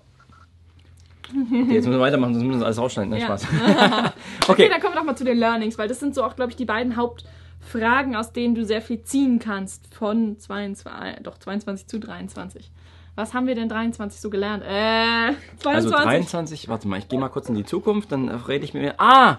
Okay, 1.27 1.73
jetzt 1.73 1.85
müssen 1.85 1.91
wir 1.91 1.99
weitermachen, 1.99 2.33
sonst 2.35 2.45
müssen 2.45 2.59
wir 2.59 2.65
das 2.65 2.77
alles 2.77 2.79
rausschneiden. 2.79 3.09
Ne, 3.11 3.19
Ja. 3.19 3.25
Spaß. 3.25 3.47
Okay, 4.47 4.51
okay. 4.51 4.69
dann 4.69 4.79
kommen 4.81 4.93
wir 4.93 4.99
doch 4.99 5.05
mal 5.05 5.15
zu 5.15 5.23
den 5.23 5.37
Learnings, 5.37 5.77
weil 5.77 5.87
das 5.87 5.99
sind 5.99 6.13
so 6.13 6.23
auch, 6.23 6.35
glaube 6.35 6.51
ich, 6.51 6.55
die 6.55 6.65
beiden 6.65 6.95
Hauptfragen, 6.97 8.15
aus 8.15 8.31
denen 8.31 8.53
du 8.55 8.63
sehr 8.63 8.81
viel 8.81 9.01
ziehen 9.01 9.39
kannst 9.39 9.93
von 9.93 10.37
22, 10.37 10.85
äh, 10.85 11.21
doch 11.23 11.37
22 11.39 11.87
zu 11.87 11.99
23. 11.99 12.71
Was 13.15 13.33
haben 13.33 13.47
wir 13.47 13.55
denn 13.55 13.69
23 13.69 14.19
so 14.21 14.29
gelernt? 14.29 14.63
Äh, 14.63 15.33
22. 15.59 15.65
Also 15.65 15.89
23, 15.91 16.69
warte 16.69 16.87
mal, 16.87 16.99
ich 16.99 17.07
gehe 17.07 17.17
mal 17.19 17.29
kurz 17.29 17.49
in 17.49 17.55
die 17.55 17.63
Zukunft, 17.65 18.11
dann 18.11 18.29
rede 18.29 18.65
ich 18.65 18.73
mit 18.73 18.83
mir. 18.83 18.95
Ah, 18.99 19.37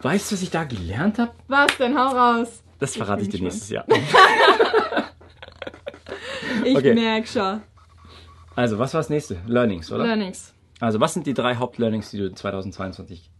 weißt 0.00 0.30
du, 0.30 0.34
was 0.34 0.42
ich 0.42 0.50
da 0.50 0.64
gelernt 0.64 1.18
habe? 1.18 1.30
Was 1.46 1.76
denn? 1.78 1.96
Hau 1.96 2.08
raus. 2.08 2.62
Das 2.80 2.96
verrate 2.96 3.22
ich, 3.22 3.28
bin 3.30 3.38
dir 3.40 3.44
nächstes 3.44 3.70
Jahr. 3.70 3.84
Ich 6.64 6.76
Okay. 6.76 6.94
merk 6.94 7.26
schon. 7.28 7.60
Also, 8.56 8.78
was 8.78 8.92
war 8.94 9.00
das 9.00 9.10
nächste? 9.10 9.38
Learnings, 9.46 9.90
oder? 9.92 10.04
Learnings. 10.04 10.52
Also, 10.80 11.00
was 11.00 11.14
sind 11.14 11.26
die 11.26 11.34
drei 11.34 11.56
Hauptlearnings, 11.56 12.10
die 12.10 12.18
du 12.18 12.32
2022 12.34 13.30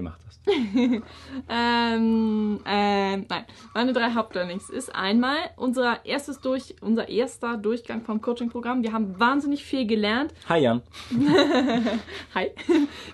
gemacht 0.00 0.20
hast? 0.26 0.40
Ähm, 1.48 2.60
ähm, 2.66 3.26
nein. 3.28 3.44
Meine 3.74 3.92
drei 3.92 4.12
Hauptlearnings 4.14 4.70
ist 4.70 4.94
einmal 4.94 5.36
unser 5.56 6.04
erstes 6.04 6.40
durch, 6.40 6.76
unser 6.80 7.08
erster 7.08 7.56
Durchgang 7.56 8.02
vom 8.02 8.20
Coaching-Programm. 8.20 8.82
Wir 8.82 8.92
haben 8.92 9.18
wahnsinnig 9.18 9.64
viel 9.64 9.86
gelernt. 9.86 10.32
Hi 10.48 10.62
Jan. 10.62 10.82
Hi. 12.34 12.50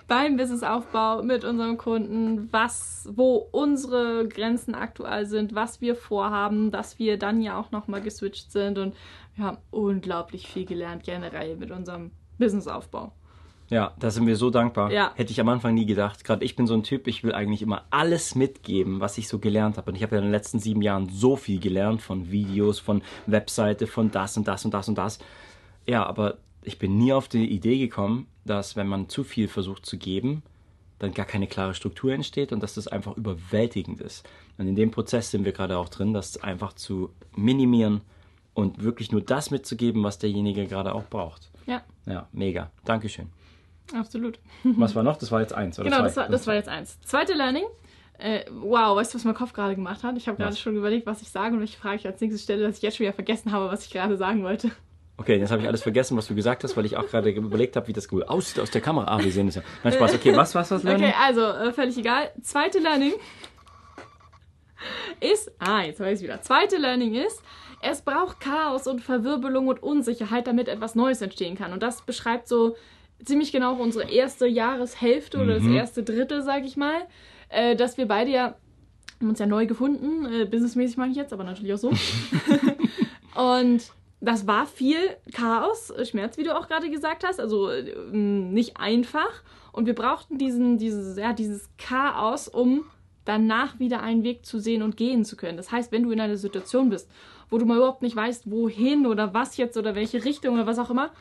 Beim 0.07 0.37
Businessaufbau 0.37 1.23
mit 1.23 1.43
unserem 1.43 1.77
Kunden, 1.77 2.49
was, 2.51 3.09
wo 3.11 3.47
unsere 3.51 4.27
Grenzen 4.27 4.75
aktuell 4.75 5.25
sind, 5.25 5.55
was 5.55 5.81
wir 5.81 5.95
vorhaben, 5.95 6.71
dass 6.71 6.99
wir 6.99 7.17
dann 7.17 7.41
ja 7.41 7.59
auch 7.59 7.71
nochmal 7.71 8.01
geswitcht 8.01 8.51
sind 8.51 8.77
und 8.77 8.95
wir 9.35 9.45
haben 9.45 9.57
unglaublich 9.71 10.47
viel 10.47 10.65
gelernt 10.65 11.03
generell 11.03 11.55
mit 11.57 11.71
unserem 11.71 12.11
Businessaufbau. 12.37 13.11
Ja, 13.69 13.93
da 13.99 14.11
sind 14.11 14.25
wir 14.27 14.37
so 14.37 14.49
dankbar. 14.49 14.91
Ja. 14.91 15.11
Hätte 15.15 15.31
ich 15.31 15.41
am 15.41 15.49
Anfang 15.49 15.73
nie 15.73 15.85
gedacht. 15.85 16.23
Gerade 16.23 16.45
ich 16.45 16.55
bin 16.55 16.67
so 16.67 16.73
ein 16.73 16.83
Typ, 16.83 17.07
ich 17.07 17.23
will 17.23 17.33
eigentlich 17.33 17.61
immer 17.61 17.83
alles 17.89 18.35
mitgeben, 18.35 19.01
was 19.01 19.17
ich 19.17 19.27
so 19.27 19.39
gelernt 19.39 19.77
habe. 19.77 19.91
Und 19.91 19.95
ich 19.97 20.03
habe 20.03 20.15
ja 20.15 20.19
in 20.19 20.27
den 20.27 20.31
letzten 20.31 20.59
sieben 20.59 20.81
Jahren 20.81 21.09
so 21.09 21.35
viel 21.35 21.59
gelernt 21.59 22.01
von 22.01 22.31
Videos, 22.31 22.79
von 22.79 23.01
Webseite, 23.25 23.87
von 23.87 24.09
das 24.09 24.37
und 24.37 24.47
das 24.47 24.63
und 24.63 24.73
das 24.73 24.87
und 24.87 24.97
das. 24.97 25.19
Ja, 25.85 26.05
aber 26.05 26.37
ich 26.63 26.79
bin 26.79 26.97
nie 26.97 27.11
auf 27.11 27.27
die 27.27 27.45
Idee 27.45 27.77
gekommen, 27.77 28.27
dass 28.45 28.75
wenn 28.75 28.87
man 28.87 29.09
zu 29.09 29.23
viel 29.23 29.47
versucht 29.47 29.85
zu 29.85 29.97
geben, 29.97 30.43
dann 30.99 31.13
gar 31.13 31.25
keine 31.25 31.47
klare 31.47 31.73
Struktur 31.73 32.13
entsteht 32.13 32.51
und 32.51 32.63
dass 32.63 32.73
das 32.73 32.87
einfach 32.87 33.17
überwältigend 33.17 34.01
ist. 34.01 34.27
Und 34.57 34.67
in 34.67 34.75
dem 34.75 34.91
Prozess 34.91 35.29
sind 35.29 35.45
wir 35.45 35.51
gerade 35.51 35.77
auch 35.77 35.89
drin, 35.89 36.13
das 36.13 36.37
einfach 36.37 36.73
zu 36.73 37.11
minimieren 37.35 38.01
und 38.53 38.83
wirklich 38.83 39.11
nur 39.11 39.21
das 39.21 39.51
mitzugeben, 39.51 40.03
was 40.03 40.17
derjenige 40.17 40.65
gerade 40.65 40.95
auch 40.95 41.05
braucht. 41.05 41.51
Ja. 41.67 41.83
Ja, 42.05 42.27
mega. 42.31 42.71
Dankeschön. 42.85 43.29
Absolut. 43.93 44.39
Was 44.63 44.95
war 44.95 45.03
noch? 45.03 45.17
Das 45.17 45.31
war 45.31 45.41
jetzt 45.41 45.53
eins, 45.53 45.79
oder 45.79 45.89
Genau, 45.89 46.03
das 46.03 46.15
war, 46.17 46.29
das 46.29 46.47
war 46.47 46.55
jetzt 46.55 46.69
eins. 46.69 46.99
Zweite 47.01 47.33
Learning. 47.33 47.63
Äh, 48.19 48.45
wow, 48.49 48.97
weißt 48.97 49.13
du, 49.13 49.17
was 49.17 49.25
mein 49.25 49.35
Kopf 49.35 49.53
gerade 49.53 49.75
gemacht 49.75 50.03
hat? 50.03 50.17
Ich 50.17 50.27
habe 50.27 50.37
gerade 50.37 50.51
Was? 50.51 50.59
schon 50.59 50.75
überlegt, 50.75 51.05
was 51.05 51.21
ich 51.21 51.29
sage 51.29 51.53
und 51.53 51.59
welche 51.59 51.77
Frage 51.77 51.97
ich 51.97 52.07
als 52.07 52.19
nächstes 52.19 52.43
stelle, 52.43 52.63
dass 52.63 52.77
ich 52.77 52.81
jetzt 52.81 52.97
schon 52.97 53.05
wieder 53.05 53.13
vergessen 53.13 53.51
habe, 53.51 53.69
was 53.71 53.85
ich 53.85 53.91
gerade 53.91 54.17
sagen 54.17 54.43
wollte. 54.43 54.71
Okay, 55.17 55.37
jetzt 55.37 55.51
habe 55.51 55.61
ich 55.61 55.67
alles 55.67 55.81
vergessen, 55.83 56.17
was 56.17 56.27
du 56.27 56.35
gesagt 56.35 56.63
hast, 56.63 56.75
weil 56.77 56.85
ich 56.85 56.97
auch 56.97 57.07
gerade 57.07 57.29
überlegt 57.29 57.75
habe, 57.75 57.87
wie 57.87 57.93
das 57.93 58.07
gut 58.07 58.27
aussieht 58.27 58.59
aus 58.59 58.71
der 58.71 58.81
Kamera. 58.81 59.15
Ah, 59.15 59.23
wir 59.23 59.31
sehen 59.31 59.47
es 59.47 59.55
ja. 59.55 59.63
Nein, 59.83 59.93
Spaß. 59.93 60.15
Okay, 60.15 60.35
was 60.35 60.53
was 60.53 60.69
das 60.69 60.83
Learning? 60.83 61.05
Okay, 61.05 61.15
also, 61.19 61.41
äh, 61.41 61.73
völlig 61.73 61.97
egal. 61.97 62.31
Zweite 62.41 62.79
Learning 62.79 63.13
ist, 65.19 65.51
ah, 65.59 65.81
jetzt 65.81 65.99
weiß 65.99 66.19
ich 66.19 66.27
wieder. 66.27 66.41
Zweite 66.41 66.77
Learning 66.77 67.15
ist, 67.15 67.41
es 67.81 68.01
braucht 68.01 68.39
Chaos 68.39 68.87
und 68.87 69.01
Verwirbelung 69.01 69.67
und 69.67 69.81
Unsicherheit, 69.81 70.47
damit 70.47 70.67
etwas 70.67 70.95
Neues 70.95 71.21
entstehen 71.21 71.55
kann. 71.55 71.73
Und 71.73 71.83
das 71.83 72.01
beschreibt 72.01 72.47
so 72.47 72.75
ziemlich 73.23 73.51
genau 73.51 73.75
unsere 73.75 74.09
erste 74.09 74.47
Jahreshälfte 74.47 75.39
oder 75.39 75.55
das 75.55 75.63
Mhm. 75.63 75.73
erste 75.75 76.03
Drittel, 76.03 76.41
sag 76.43 76.63
ich 76.65 76.77
mal, 76.77 77.01
äh, 77.49 77.75
dass 77.75 77.97
wir 77.97 78.07
beide 78.07 78.31
ja 78.31 78.55
haben 79.19 79.29
uns 79.29 79.39
ja 79.39 79.47
neu 79.47 79.65
gefunden, 79.65 80.25
äh, 80.31 80.45
businessmäßig 80.45 80.97
meine 80.97 81.11
ich 81.11 81.17
jetzt, 81.17 81.33
aber 81.33 81.43
natürlich 81.43 81.73
auch 81.73 81.77
so. 81.79 81.89
und 83.35 83.91
das 84.19 84.47
war 84.47 84.65
viel 84.65 84.97
Chaos, 85.33 85.91
Schmerz, 86.09 86.37
wie 86.37 86.43
du 86.43 86.55
auch 86.55 86.67
gerade 86.67 86.89
gesagt 86.89 87.25
hast, 87.25 87.39
also 87.39 87.69
äh, 87.69 87.83
nicht 88.11 88.77
einfach. 88.77 89.43
Und 89.71 89.85
wir 89.85 89.95
brauchten 89.95 90.37
diesen, 90.37 90.77
dieses, 90.77 91.17
ja, 91.17 91.33
dieses 91.33 91.69
Chaos, 91.77 92.47
um 92.47 92.83
danach 93.25 93.79
wieder 93.79 94.01
einen 94.01 94.23
Weg 94.23 94.45
zu 94.45 94.59
sehen 94.59 94.81
und 94.81 94.97
gehen 94.97 95.25
zu 95.25 95.35
können. 95.35 95.57
Das 95.57 95.71
heißt, 95.71 95.91
wenn 95.91 96.03
du 96.03 96.11
in 96.11 96.19
einer 96.19 96.37
Situation 96.37 96.89
bist, 96.89 97.09
wo 97.49 97.57
du 97.57 97.65
mal 97.65 97.77
überhaupt 97.77 98.01
nicht 98.01 98.15
weißt, 98.15 98.49
wohin 98.49 99.05
oder 99.05 99.33
was 99.33 99.57
jetzt 99.57 99.77
oder 99.77 99.95
welche 99.95 100.23
Richtung 100.25 100.55
oder 100.55 100.65
was 100.65 100.79
auch 100.79 100.89
immer, 100.89 101.11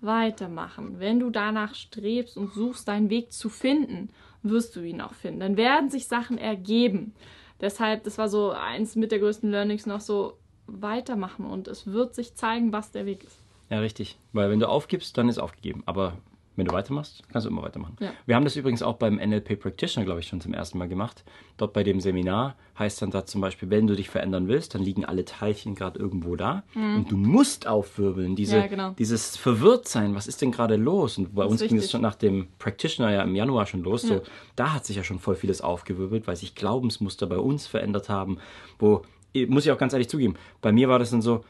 weitermachen. 0.00 0.98
Wenn 0.98 1.20
du 1.20 1.30
danach 1.30 1.74
strebst 1.74 2.36
und 2.36 2.52
suchst, 2.52 2.88
deinen 2.88 3.10
Weg 3.10 3.32
zu 3.32 3.48
finden, 3.48 4.10
wirst 4.42 4.76
du 4.76 4.80
ihn 4.80 5.00
auch 5.00 5.14
finden. 5.14 5.40
Dann 5.40 5.56
werden 5.56 5.90
sich 5.90 6.06
Sachen 6.06 6.38
ergeben. 6.38 7.14
Deshalb, 7.60 8.04
das 8.04 8.18
war 8.18 8.28
so 8.28 8.50
eins 8.50 8.94
mit 8.94 9.10
der 9.10 9.18
größten 9.18 9.50
Learnings 9.50 9.86
noch 9.86 10.00
so 10.00 10.34
weitermachen 10.66 11.46
und 11.46 11.66
es 11.66 11.86
wird 11.86 12.14
sich 12.14 12.34
zeigen, 12.34 12.72
was 12.72 12.92
der 12.92 13.06
Weg 13.06 13.24
ist. 13.24 13.42
Ja, 13.70 13.80
richtig. 13.80 14.18
Weil 14.32 14.50
wenn 14.50 14.60
du 14.60 14.68
aufgibst, 14.68 15.18
dann 15.18 15.28
ist 15.28 15.38
aufgegeben. 15.38 15.82
Aber 15.86 16.16
wenn 16.58 16.66
du 16.66 16.72
weitermachst, 16.72 17.22
kannst 17.32 17.46
du 17.46 17.50
immer 17.50 17.62
weitermachen. 17.62 17.96
Ja. 18.00 18.10
Wir 18.26 18.34
haben 18.34 18.42
das 18.44 18.56
übrigens 18.56 18.82
auch 18.82 18.96
beim 18.96 19.14
NLP 19.14 19.60
Practitioner, 19.60 20.04
glaube 20.04 20.20
ich, 20.20 20.26
schon 20.26 20.40
zum 20.40 20.52
ersten 20.52 20.76
Mal 20.76 20.88
gemacht. 20.88 21.24
Dort 21.56 21.72
bei 21.72 21.84
dem 21.84 22.00
Seminar 22.00 22.56
heißt 22.78 23.00
dann 23.00 23.10
da 23.12 23.24
zum 23.24 23.40
Beispiel, 23.40 23.70
wenn 23.70 23.86
du 23.86 23.94
dich 23.94 24.10
verändern 24.10 24.48
willst, 24.48 24.74
dann 24.74 24.82
liegen 24.82 25.04
alle 25.04 25.24
Teilchen 25.24 25.74
gerade 25.76 25.98
irgendwo 25.98 26.34
da 26.36 26.64
und 26.74 27.06
du 27.10 27.16
musst 27.16 27.66
aufwirbeln. 27.66 28.34
Diese, 28.36 28.56
Mhm. 28.56 28.62
Ja, 28.62 28.66
genau. 28.66 28.90
Dieses 28.98 29.36
Verwirrtsein, 29.36 30.14
was 30.16 30.26
ist 30.26 30.42
denn 30.42 30.50
gerade 30.50 30.74
los? 30.76 31.16
Und 31.16 31.34
bei 31.34 31.44
uns 31.44 31.60
ging 31.60 31.78
es 31.78 31.90
schon 31.90 32.02
nach 32.02 32.16
dem 32.16 32.48
Practitioner 32.58 33.12
ja 33.12 33.22
im 33.22 33.34
Januar 33.36 33.66
schon 33.66 33.82
los. 33.82 34.02
Ja. 34.02 34.16
So, 34.16 34.22
da 34.56 34.72
hat 34.74 34.84
sich 34.84 34.96
ja 34.96 35.04
schon 35.04 35.20
voll 35.20 35.36
vieles 35.36 35.60
aufgewirbelt, 35.60 36.26
weil 36.26 36.34
sich 36.36 36.56
Glaubensmuster 36.56 37.26
bei 37.28 37.38
uns 37.38 37.68
verändert 37.68 38.08
haben. 38.08 38.38
Wo, 38.80 39.02
muss 39.46 39.64
ich 39.64 39.70
auch 39.70 39.78
ganz 39.78 39.92
ehrlich 39.92 40.08
zugeben, 40.08 40.34
bei 40.60 40.72
mir 40.72 40.88
war 40.88 40.98
das 40.98 41.10
dann 41.10 41.22
so, 41.22 41.44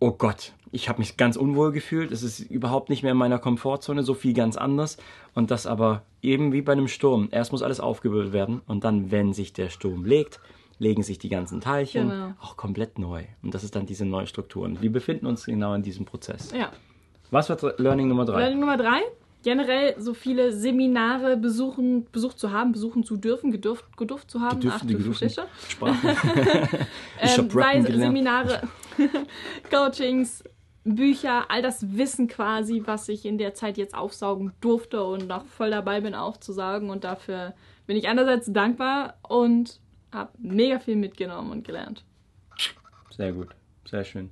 oh 0.00 0.12
Gott, 0.12 0.52
ich 0.72 0.88
habe 0.88 0.98
mich 0.98 1.16
ganz 1.16 1.36
unwohl 1.36 1.72
gefühlt. 1.72 2.10
Es 2.12 2.22
ist 2.22 2.40
überhaupt 2.40 2.90
nicht 2.90 3.02
mehr 3.02 3.12
in 3.12 3.18
meiner 3.18 3.38
Komfortzone, 3.38 4.02
so 4.02 4.14
viel 4.14 4.32
ganz 4.34 4.56
anders. 4.56 4.96
Und 5.34 5.50
das 5.50 5.66
aber 5.66 6.02
eben 6.22 6.52
wie 6.52 6.62
bei 6.62 6.72
einem 6.72 6.88
Sturm. 6.88 7.28
Erst 7.30 7.52
muss 7.52 7.62
alles 7.62 7.80
aufgewirbelt 7.80 8.32
werden 8.32 8.60
und 8.66 8.84
dann, 8.84 9.10
wenn 9.10 9.32
sich 9.32 9.52
der 9.52 9.68
Sturm 9.68 10.04
legt, 10.04 10.40
legen 10.78 11.02
sich 11.02 11.18
die 11.18 11.28
ganzen 11.28 11.60
Teilchen 11.60 12.08
Genau. 12.08 12.32
auch 12.40 12.56
komplett 12.56 12.98
neu. 12.98 13.24
Und 13.42 13.54
das 13.54 13.64
ist 13.64 13.76
dann 13.76 13.84
diese 13.86 14.04
neue 14.06 14.26
Struktur. 14.26 14.64
Und 14.64 14.80
wir 14.80 14.90
befinden 14.90 15.26
uns 15.26 15.44
genau 15.44 15.74
in 15.74 15.82
diesem 15.82 16.06
Prozess. 16.06 16.52
Ja. 16.52 16.70
Was 17.30 17.48
wird 17.48 17.78
Learning 17.78 18.08
Nummer 18.08 18.24
drei? 18.24 18.38
Learning 18.40 18.60
Nummer 18.60 18.76
drei. 18.76 19.00
Generell 19.42 19.94
so 19.98 20.12
viele 20.12 20.52
Seminare 20.52 21.36
besuchen, 21.38 22.06
besucht 22.12 22.38
zu 22.38 22.50
haben, 22.50 22.72
besuchen 22.72 23.04
zu 23.04 23.16
dürfen, 23.16 23.50
gedurft, 23.50 23.84
gedurft 23.96 24.30
zu 24.30 24.40
haben. 24.40 24.60
Gedürften, 24.60 24.90
Ach, 24.98 25.34
du. 25.34 25.70
Sprachen. 25.70 26.10
ich 27.22 27.38
Ähm, 27.38 27.50
sei. 27.50 27.82
Seminare, 27.82 28.62
Coachings, 29.70 30.44
Bücher, 30.84 31.50
all 31.50 31.62
das 31.62 31.96
Wissen 31.96 32.28
quasi, 32.28 32.82
was 32.86 33.08
ich 33.08 33.24
in 33.24 33.38
der 33.38 33.54
Zeit 33.54 33.76
jetzt 33.76 33.94
aufsaugen 33.94 34.52
durfte 34.60 35.04
und 35.04 35.28
noch 35.28 35.44
voll 35.44 35.70
dabei 35.70 36.00
bin 36.00 36.14
aufzusaugen. 36.14 36.90
Und 36.90 37.04
dafür 37.04 37.54
bin 37.86 37.96
ich 37.96 38.08
einerseits 38.08 38.52
dankbar 38.52 39.18
und 39.28 39.80
habe 40.12 40.30
mega 40.38 40.78
viel 40.78 40.96
mitgenommen 40.96 41.50
und 41.50 41.66
gelernt. 41.66 42.04
Sehr 43.10 43.32
gut. 43.32 43.48
Sehr 43.84 44.04
schön. 44.04 44.30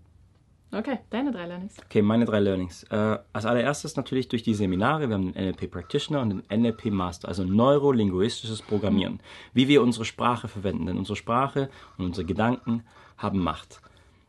Okay, 0.71 0.99
deine 1.09 1.33
drei 1.33 1.47
Learnings. 1.47 1.77
Okay, 1.87 2.03
meine 2.03 2.27
drei 2.27 2.41
Learnings. 2.41 2.83
Äh, 2.85 3.19
als 3.33 3.47
allererstes 3.47 3.97
natürlich 3.97 4.29
durch 4.29 4.43
die 4.43 4.53
Seminare. 4.53 5.09
Wir 5.09 5.15
haben 5.15 5.33
den 5.33 5.45
NLP 5.47 5.71
Practitioner 5.71 6.21
und 6.21 6.31
den 6.31 6.63
NLP 6.63 6.87
Master, 6.87 7.29
also 7.29 7.43
neurolinguistisches 7.45 8.61
Programmieren. 8.61 9.21
Wie 9.55 9.67
wir 9.69 9.83
unsere 9.83 10.05
Sprache 10.05 10.47
verwenden. 10.47 10.87
Denn 10.87 10.99
unsere 10.99 11.17
Sprache 11.17 11.71
und 11.97 12.05
unsere 12.05 12.27
Gedanken 12.27 12.85
haben 13.17 13.39
Macht. 13.39 13.81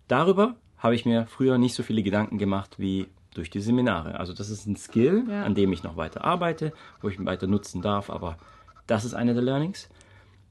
Darüber 0.09 0.55
habe 0.77 0.95
ich 0.95 1.05
mir 1.05 1.25
früher 1.27 1.57
nicht 1.57 1.75
so 1.75 1.83
viele 1.83 2.03
Gedanken 2.03 2.37
gemacht 2.37 2.75
wie 2.77 3.07
durch 3.33 3.49
die 3.49 3.61
Seminare. 3.61 4.19
Also 4.19 4.33
das 4.33 4.49
ist 4.49 4.65
ein 4.65 4.75
Skill, 4.75 5.23
Ja. 5.29 5.43
an 5.43 5.55
dem 5.55 5.71
ich 5.71 5.83
noch 5.83 5.95
weiter 5.95 6.25
arbeite, 6.25 6.73
wo 7.01 7.07
ich 7.07 7.17
ihn 7.17 7.25
weiter 7.25 7.47
nutzen 7.47 7.81
darf. 7.81 8.09
Aber 8.09 8.37
das 8.87 9.05
ist 9.05 9.13
eine 9.13 9.33
der 9.33 9.43
Learnings. 9.43 9.87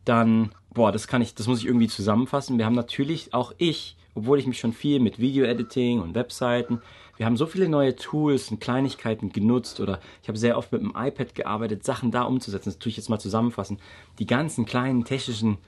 Dann, 0.05 0.53
boah, 0.73 0.93
das 0.93 1.07
kann 1.09 1.21
ich, 1.21 1.35
das 1.35 1.49
muss 1.49 1.59
ich 1.59 1.67
irgendwie 1.67 1.89
zusammenfassen. 1.89 2.57
Wir 2.57 2.65
haben 2.67 2.75
natürlich 2.75 3.35
auch 3.35 3.53
ich, 3.59 3.97
obwohl 4.15 4.39
ich 4.39 4.47
mich 4.47 4.59
schon 4.61 4.73
viel 4.73 5.01
mit 5.01 5.19
Video-Editing 5.19 6.01
und 6.01 6.15
Webseiten, 6.15 6.81
wir 7.17 7.27
haben 7.27 7.37
so 7.37 7.47
viele 7.47 7.69
neue 7.69 7.97
Tools 7.97 8.51
und 8.53 8.61
Kleinigkeiten 8.61 9.33
genutzt 9.33 9.81
oder 9.81 9.99
ich 10.23 10.29
habe 10.29 10.39
sehr 10.39 10.57
oft 10.57 10.71
mit 10.71 10.83
dem 10.83 10.93
iPad 10.97 11.35
gearbeitet, 11.35 11.85
Sachen 11.85 12.13
da 12.13 12.23
umzusetzen. 12.23 12.71
Das 12.71 12.79
tue 12.79 12.91
ich 12.91 12.97
jetzt 12.97 13.11
mal 13.11 13.19
zusammenfassen. 13.19 13.79
Die 14.21 14.27
ganzen 14.27 14.67
kleinen 14.67 15.05
technischen, 15.05 15.59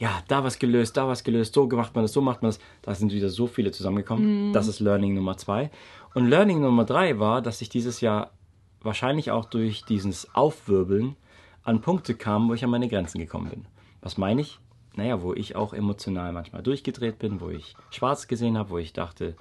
ja, 0.00 0.22
da 0.28 0.42
was 0.42 0.58
gelöst, 0.58 0.96
da 0.96 1.06
was 1.06 1.24
gelöst, 1.24 1.52
so 1.52 1.66
macht 1.66 1.94
man 1.94 2.02
das, 2.02 2.12
so 2.12 2.22
macht 2.22 2.40
man 2.40 2.48
das. 2.48 2.58
Da 2.80 2.94
sind 2.94 3.12
wieder 3.12 3.28
so 3.28 3.46
viele 3.46 3.70
zusammengekommen. 3.70 4.52
Das 4.54 4.66
ist 4.66 4.80
Learning 4.80 5.14
Nummer 5.14 5.36
zwei. 5.36 5.70
Und 6.14 6.26
Learning 6.26 6.62
Nummer 6.62 6.86
drei 6.86 7.18
war, 7.18 7.42
dass 7.42 7.60
ich 7.60 7.68
dieses 7.68 8.00
Jahr 8.00 8.30
wahrscheinlich 8.80 9.30
auch 9.30 9.44
durch 9.44 9.84
dieses 9.84 10.34
Aufwirbeln 10.34 11.16
an 11.64 11.82
Punkte 11.82 12.14
kam, 12.14 12.48
wo 12.48 12.54
ich 12.54 12.64
an 12.64 12.70
meine 12.70 12.88
Grenzen 12.88 13.18
gekommen 13.18 13.50
bin. 13.50 13.66
Was 14.00 14.16
meine 14.16 14.40
ich? 14.40 14.58
Naja, 14.94 15.20
wo 15.20 15.34
ich 15.34 15.54
auch 15.54 15.74
emotional 15.74 16.32
manchmal 16.32 16.62
durchgedreht 16.62 17.18
bin, 17.18 17.42
wo 17.42 17.50
ich 17.50 17.76
schwarz 17.90 18.26
gesehen 18.26 18.56
habe, 18.56 18.70
wo 18.70 18.78
ich 18.78 18.94
dachte, 18.94 19.36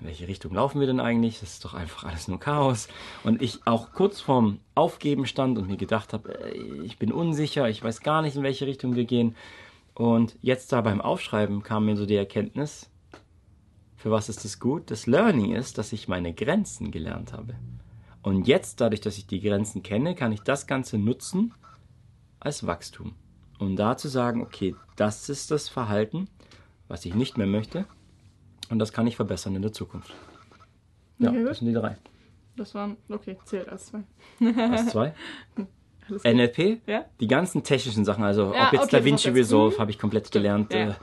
in 0.00 0.06
welche 0.06 0.28
Richtung 0.28 0.54
laufen 0.54 0.78
wir 0.78 0.86
denn 0.86 1.00
eigentlich? 1.00 1.40
Das 1.40 1.54
ist 1.54 1.64
doch 1.64 1.74
einfach 1.74 2.04
alles 2.04 2.28
nur 2.28 2.38
Chaos. 2.38 2.86
Und 3.24 3.42
ich 3.42 3.66
auch 3.66 3.92
kurz 3.92 4.20
vorm 4.20 4.60
Aufgeben 4.76 5.26
stand 5.26 5.58
und 5.58 5.66
mir 5.66 5.76
gedacht 5.76 6.12
habe, 6.12 6.38
äh, 6.38 6.56
ich 6.84 6.98
bin 6.98 7.10
unsicher, 7.10 7.68
ich 7.68 7.82
weiß 7.82 8.00
gar 8.02 8.22
nicht, 8.22 8.36
in 8.36 8.44
welche 8.44 8.66
Richtung 8.68 8.94
wir 8.94 9.04
gehen. 9.04 9.34
Und 9.94 10.36
jetzt 10.40 10.72
da 10.72 10.80
beim 10.80 11.00
Aufschreiben 11.00 11.62
kam 11.62 11.86
mir 11.86 11.96
so 11.96 12.06
die 12.06 12.16
Erkenntnis, 12.16 12.90
für 13.96 14.10
was 14.10 14.28
ist 14.28 14.44
das 14.44 14.58
gut? 14.58 14.90
Das 14.90 15.06
Learning 15.06 15.54
ist, 15.54 15.78
dass 15.78 15.92
ich 15.92 16.08
meine 16.08 16.34
Grenzen 16.34 16.90
gelernt 16.90 17.32
habe. 17.32 17.54
Und 18.22 18.48
jetzt, 18.48 18.80
dadurch, 18.80 19.00
dass 19.00 19.18
ich 19.18 19.26
die 19.26 19.40
Grenzen 19.40 19.82
kenne, 19.82 20.14
kann 20.14 20.32
ich 20.32 20.40
das 20.40 20.66
Ganze 20.66 20.98
nutzen 20.98 21.54
als 22.40 22.66
Wachstum. 22.66 23.14
Um 23.58 23.76
da 23.76 23.96
zu 23.96 24.08
sagen, 24.08 24.42
okay, 24.42 24.74
das 24.96 25.28
ist 25.28 25.50
das 25.50 25.68
Verhalten, 25.68 26.28
was 26.88 27.04
ich 27.04 27.14
nicht 27.14 27.38
mehr 27.38 27.46
möchte. 27.46 27.84
Und 28.70 28.78
das 28.78 28.92
kann 28.92 29.06
ich 29.06 29.16
verbessern 29.16 29.54
in 29.54 29.62
der 29.62 29.72
Zukunft. 29.72 30.12
Ja, 31.18 31.30
Okay, 31.30 31.44
das 31.44 31.58
sind 31.58 31.68
die 31.68 31.74
drei. 31.74 31.96
Das 32.56 32.74
waren, 32.74 32.96
okay, 33.08 33.38
zählt 33.44 33.68
als 33.68 33.86
zwei. 33.86 34.02
Was 34.40 34.88
zwei? 34.88 35.14
NLP, 36.24 36.80
Ja? 36.86 37.04
die 37.20 37.26
ganzen 37.26 37.62
technischen 37.62 38.04
Sachen, 38.04 38.24
also 38.24 38.52
Ja, 38.54 38.66
ob 38.68 38.72
jetzt 38.72 38.84
okay, 38.84 38.98
DaVinci. 38.98 39.28
Resolve 39.30 39.76
Mhm. 39.76 39.80
habe 39.80 39.90
ich 39.90 39.98
komplett 39.98 40.30
gelernt. 40.32 40.72
Ja, 40.72 40.78
äh, 40.90 40.94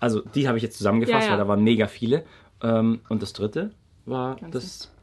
Also 0.00 0.20
die 0.20 0.46
habe 0.48 0.56
ich 0.58 0.62
jetzt 0.62 0.76
zusammengefasst, 0.76 1.30
weil 1.30 1.36
da 1.38 1.48
waren 1.48 1.62
mega 1.62 1.86
viele. 1.86 2.24
Ähm, 2.62 3.00
Und 3.08 3.22
das 3.22 3.32
dritte 3.32 3.72
war 4.06 4.36
Grenzen. 4.36 4.50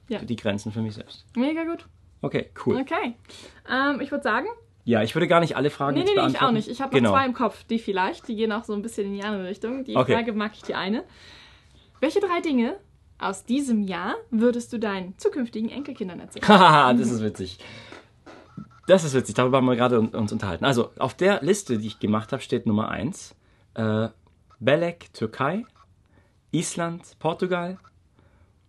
das, 0.10 0.26
die 0.26 0.36
Grenzen 0.36 0.72
für 0.72 0.82
mich 0.82 0.94
selbst. 0.96 1.26
Mega 1.36 1.64
gut. 1.64 1.88
Okay, 2.22 2.50
cool. 2.66 2.76
Okay. 2.82 3.16
Ähm, 3.72 4.00
ich 4.02 4.12
würde 4.12 4.24
sagen, 4.24 4.48
Ja, 4.84 5.02
ich 5.04 5.16
würde 5.16 5.28
gar 5.28 5.40
nicht 5.40 5.56
alle 5.56 5.70
Fragen 5.70 5.94
nee, 5.96 6.00
nee, 6.02 6.06
nee, 6.06 6.12
ich 6.12 6.16
beantworten. 6.16 6.46
auch 6.46 6.52
nicht. 6.52 6.68
Ich 6.68 6.82
habe 6.82 6.96
genau. 6.96 7.12
noch 7.12 7.18
zwei 7.18 7.26
im 7.26 7.34
Kopf, 7.34 7.64
die 7.66 7.80
vielleicht, 7.80 8.28
die 8.28 8.36
gehen 8.36 8.52
auch 8.52 8.64
so 8.64 8.74
ein 8.74 8.82
bisschen 8.82 9.08
in 9.08 9.14
die 9.14 9.24
andere 9.24 9.48
Richtung. 9.48 9.84
Die 9.86 9.96
Okay. 9.96 10.14
Frage 10.14 10.34
mag 10.34 10.52
ich 10.56 10.62
die 10.64 10.76
eine. 10.76 11.04
Welche 12.00 12.20
drei 12.20 12.42
Dinge 12.42 12.76
aus 13.20 13.46
diesem 13.46 13.84
Jahr 13.84 14.16
würdest 14.32 14.74
du 14.74 14.80
deinen 14.80 15.18
zukünftigen 15.20 15.70
Enkelkindern 15.70 16.20
erzählen? 16.20 16.48
Haha, 16.48 16.94
das 16.98 17.12
ist 17.12 17.24
witzig. 17.24 17.60
Das 18.88 19.04
ist 19.04 19.14
witzig, 19.14 19.36
darüber 19.36 19.58
haben 19.58 19.66
wir 19.68 19.76
gerade 19.76 20.00
un- 20.00 20.10
uns 20.10 20.32
unterhalten. 20.32 20.66
Also, 20.66 20.92
auf 20.98 21.14
der 21.14 21.42
Liste, 21.44 21.78
die 21.78 21.88
ich 21.88 22.00
gemacht 22.00 22.32
habe, 22.32 22.42
steht 22.42 22.66
Nummer 22.66 22.90
1. 22.90 23.36
Äh, 23.76 24.10
Belek, 24.60 25.14
Türkei, 25.14 25.66
Island, 26.52 27.18
Portugal 27.20 27.78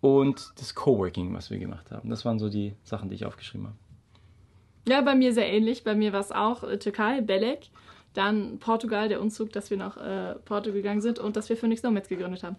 und 0.01 0.51
das 0.59 0.75
Coworking, 0.75 1.33
was 1.33 1.49
wir 1.49 1.59
gemacht 1.59 1.91
haben. 1.91 2.09
Das 2.09 2.25
waren 2.25 2.39
so 2.39 2.49
die 2.49 2.75
Sachen, 2.83 3.09
die 3.09 3.15
ich 3.15 3.25
aufgeschrieben 3.25 3.67
habe. 3.67 3.77
Ja, 4.87 5.01
bei 5.01 5.15
mir 5.15 5.33
sehr 5.33 5.49
ähnlich. 5.51 5.83
Bei 5.83 5.95
mir 5.95 6.13
war 6.13 6.19
es 6.19 6.31
auch 6.31 6.63
äh, 6.63 6.77
Türkei, 6.77 7.21
Belek, 7.21 7.69
dann 8.13 8.59
Portugal, 8.59 9.07
der 9.09 9.21
Umzug, 9.21 9.51
dass 9.51 9.69
wir 9.69 9.77
nach 9.77 9.97
äh, 9.97 10.35
Porto 10.45 10.71
gegangen 10.71 11.01
sind 11.01 11.19
und 11.19 11.35
dass 11.35 11.49
wir 11.49 11.57
Phoenix 11.57 11.83
Nomads 11.83 12.07
gegründet 12.09 12.43
haben. 12.43 12.57